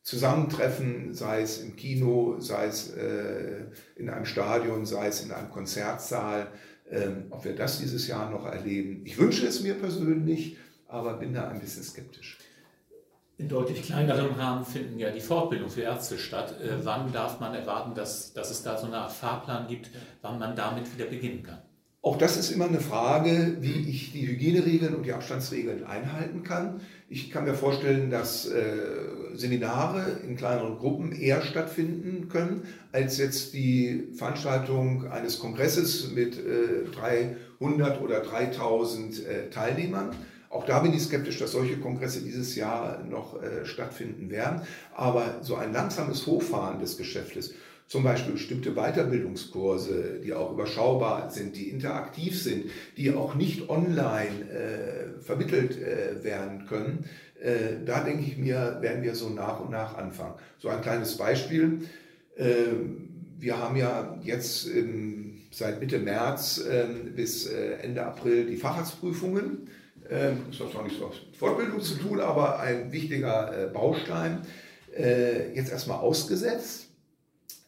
zusammentreffen, 0.02 1.14
sei 1.14 1.42
es 1.42 1.58
im 1.58 1.76
Kino, 1.76 2.40
sei 2.40 2.66
es 2.66 2.90
äh, 2.94 3.66
in 3.96 4.08
einem 4.08 4.24
Stadion, 4.24 4.86
sei 4.86 5.08
es 5.08 5.22
in 5.22 5.32
einem 5.32 5.50
Konzertsaal. 5.50 6.48
Ähm, 6.90 7.26
ob 7.30 7.44
wir 7.44 7.54
das 7.54 7.78
dieses 7.78 8.08
Jahr 8.08 8.30
noch 8.30 8.46
erleben, 8.46 9.02
ich 9.04 9.16
wünsche 9.16 9.46
es 9.46 9.62
mir 9.62 9.74
persönlich, 9.74 10.56
aber 10.88 11.14
bin 11.14 11.32
da 11.32 11.48
ein 11.48 11.60
bisschen 11.60 11.84
skeptisch. 11.84 12.38
In 13.38 13.48
deutlich 13.48 13.82
kleinerem 13.82 14.34
Rahmen 14.34 14.66
finden 14.66 14.98
ja 14.98 15.10
die 15.10 15.20
Fortbildung 15.20 15.70
für 15.70 15.82
Ärzte 15.82 16.18
statt. 16.18 16.60
Äh, 16.60 16.84
wann 16.84 17.12
darf 17.12 17.40
man 17.40 17.54
erwarten, 17.54 17.94
dass, 17.94 18.32
dass 18.32 18.50
es 18.50 18.62
da 18.62 18.76
so 18.76 18.86
eine 18.86 18.98
Art 18.98 19.12
Fahrplan 19.12 19.66
gibt, 19.66 19.90
wann 20.20 20.38
man 20.38 20.56
damit 20.56 20.92
wieder 20.92 21.06
beginnen 21.06 21.42
kann? 21.42 21.62
Auch 22.02 22.16
das 22.16 22.38
ist 22.38 22.50
immer 22.50 22.66
eine 22.66 22.80
Frage, 22.80 23.58
wie 23.60 23.88
ich 23.88 24.12
die 24.12 24.26
Hygieneregeln 24.26 24.94
und 24.94 25.04
die 25.04 25.12
Abstandsregeln 25.12 25.84
einhalten 25.84 26.42
kann. 26.42 26.80
Ich 27.12 27.32
kann 27.32 27.44
mir 27.44 27.54
vorstellen, 27.54 28.08
dass 28.08 28.46
äh, 28.46 28.62
Seminare 29.34 30.20
in 30.24 30.36
kleineren 30.36 30.78
Gruppen 30.78 31.10
eher 31.10 31.42
stattfinden 31.42 32.28
können, 32.28 32.62
als 32.92 33.18
jetzt 33.18 33.52
die 33.52 34.12
Veranstaltung 34.14 35.10
eines 35.10 35.40
Kongresses 35.40 36.12
mit 36.12 36.38
äh, 36.38 36.88
300 37.58 38.00
oder 38.00 38.20
3000 38.20 39.26
äh, 39.26 39.50
Teilnehmern. 39.50 40.10
Auch 40.50 40.64
da 40.64 40.78
bin 40.78 40.92
ich 40.92 41.02
skeptisch, 41.02 41.40
dass 41.40 41.50
solche 41.50 41.78
Kongresse 41.78 42.20
dieses 42.20 42.54
Jahr 42.54 43.02
noch 43.02 43.42
äh, 43.42 43.66
stattfinden 43.66 44.30
werden. 44.30 44.60
Aber 44.94 45.40
so 45.42 45.56
ein 45.56 45.72
langsames 45.72 46.28
Hochfahren 46.28 46.78
des 46.78 46.96
Geschäftes, 46.96 47.54
zum 47.90 48.04
Beispiel 48.04 48.34
bestimmte 48.34 48.74
Weiterbildungskurse, 48.74 50.20
die 50.22 50.32
auch 50.32 50.52
überschaubar 50.52 51.28
sind, 51.28 51.56
die 51.56 51.70
interaktiv 51.70 52.40
sind, 52.40 52.66
die 52.96 53.12
auch 53.12 53.34
nicht 53.34 53.68
online 53.68 54.48
äh, 54.48 55.20
vermittelt 55.20 55.76
äh, 55.76 56.22
werden 56.22 56.66
können, 56.66 57.04
äh, 57.42 57.84
da 57.84 58.04
denke 58.04 58.22
ich 58.22 58.38
mir, 58.38 58.78
werden 58.80 59.02
wir 59.02 59.16
so 59.16 59.28
nach 59.28 59.58
und 59.58 59.72
nach 59.72 59.98
anfangen. 59.98 60.34
So 60.60 60.68
ein 60.68 60.82
kleines 60.82 61.16
Beispiel. 61.16 61.80
Ähm, 62.38 63.08
wir 63.40 63.58
haben 63.58 63.74
ja 63.74 64.16
jetzt 64.22 64.68
im, 64.68 65.40
seit 65.50 65.80
Mitte 65.80 65.98
März 65.98 66.62
ähm, 66.70 67.16
bis 67.16 67.46
äh, 67.46 67.72
Ende 67.82 68.06
April 68.06 68.46
die 68.46 68.56
Facharztprüfungen 68.56 69.66
ähm, 70.08 70.44
das 70.50 70.60
hat 70.60 70.72
zwar 70.72 70.84
nichts 70.84 71.00
mit 71.00 71.36
Fortbildung 71.36 71.80
zu 71.80 71.94
tun, 71.94 72.20
aber 72.20 72.60
ein 72.60 72.90
wichtiger 72.90 73.64
äh, 73.64 73.66
Baustein, 73.66 74.42
äh, 74.96 75.52
jetzt 75.54 75.70
erstmal 75.70 75.98
ausgesetzt 75.98 76.89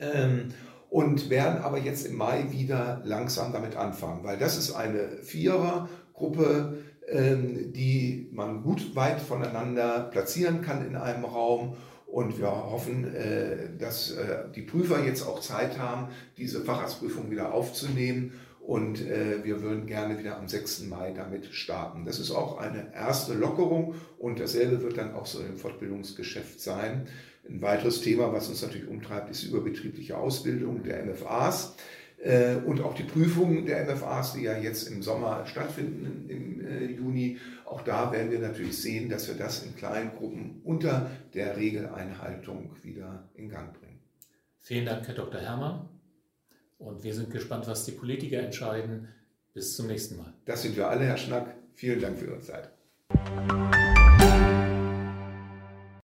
ähm, 0.03 0.49
und 0.91 1.31
werden 1.31 1.63
aber 1.63 1.79
jetzt 1.79 2.07
im 2.07 2.17
Mai 2.17 2.47
wieder 2.51 3.01
langsam 3.05 3.53
damit 3.53 3.77
anfangen, 3.77 4.25
weil 4.25 4.39
das 4.39 4.59
ist 4.59 4.73
eine 4.73 5.09
Vierergruppe, 5.23 6.79
ähm, 7.09 7.73
die 7.73 8.29
man 8.33 8.63
gut 8.63 8.95
weit 8.95 9.21
voneinander 9.21 10.09
platzieren 10.11 10.63
kann 10.63 10.87
in 10.87 10.97
einem 10.97 11.25
Raum 11.25 11.77
und 12.07 12.39
wir 12.39 12.51
hoffen, 12.51 13.15
äh, 13.15 13.77
dass 13.79 14.15
die 14.55 14.63
Prüfer 14.63 15.03
jetzt 15.03 15.27
auch 15.27 15.41
Zeit 15.41 15.79
haben, 15.79 16.09
diese 16.37 16.61
Facharztprüfung 16.61 17.31
wieder 17.31 17.55
aufzunehmen 17.55 18.33
und 18.67 19.01
äh, 19.01 19.43
wir 19.43 19.61
würden 19.61 19.87
gerne 19.87 20.19
wieder 20.19 20.39
am 20.39 20.47
6. 20.47 20.83
Mai 20.83 21.13
damit 21.13 21.47
starten. 21.53 22.05
Das 22.05 22.21
ist 22.21 22.31
auch 22.31 22.59
eine 22.59 22.95
erste 22.95 23.35
Lockerung 23.35 23.95
und 24.19 24.39
dasselbe 24.39 24.83
wird 24.83 24.99
dann 24.99 25.15
auch 25.15 25.27
so 25.27 25.41
im 25.41 25.57
Fortbildungsgeschäft 25.57 26.61
sein. 26.61 27.09
Ein 27.49 27.61
weiteres 27.61 28.01
Thema, 28.01 28.33
was 28.33 28.49
uns 28.49 28.63
natürlich 28.63 28.89
umtreibt, 28.89 29.31
ist 29.31 29.43
die 29.43 29.49
überbetriebliche 29.49 30.17
Ausbildung 30.17 30.83
der 30.85 31.05
MFAs 31.05 31.75
äh, 32.23 32.57
und 32.57 32.81
auch 32.81 32.95
die 32.95 33.03
Prüfungen 33.03 33.67
der 33.67 33.85
MFAs, 33.85 34.35
die 34.35 34.43
ja 34.43 34.57
jetzt 34.57 34.89
im 34.89 35.03
Sommer 35.03 35.45
stattfinden 35.47 36.29
im 36.29 36.67
äh, 36.67 36.85
Juni. 36.87 37.39
Auch 37.65 37.83
da 37.83 38.13
werden 38.13 38.31
wir 38.31 38.39
natürlich 38.39 38.79
sehen, 38.79 39.09
dass 39.09 39.29
wir 39.29 39.35
das 39.35 39.65
in 39.65 39.75
kleinen 39.75 40.13
Gruppen 40.13 40.61
unter 40.65 41.11
der 41.35 41.57
Regeleinhaltung 41.57 42.71
wieder 42.83 43.29
in 43.35 43.49
Gang 43.49 43.73
bringen. 43.73 44.01
Vielen 44.61 44.87
Dank, 44.87 45.07
Herr 45.09 45.15
Dr. 45.15 45.41
Herrmann. 45.41 45.89
Und 46.79 47.03
wir 47.03 47.15
sind 47.15 47.31
gespannt, 47.31 47.67
was 47.67 47.85
die 47.85 47.93
Politiker 47.93 48.41
entscheiden. 48.41 49.09
Bis 49.53 49.77
zum 49.77 49.87
nächsten 49.87 50.17
Mal. 50.17 50.33
Das 50.47 50.63
sind 50.63 50.77
wir 50.77 50.89
alle, 50.89 51.05
Herr 51.05 51.19
Schnack. 51.19 51.55
Vielen 51.75 52.01
Dank 52.01 52.19
für 52.19 52.27
Ihre 52.27 52.41
Zeit. 52.41 52.71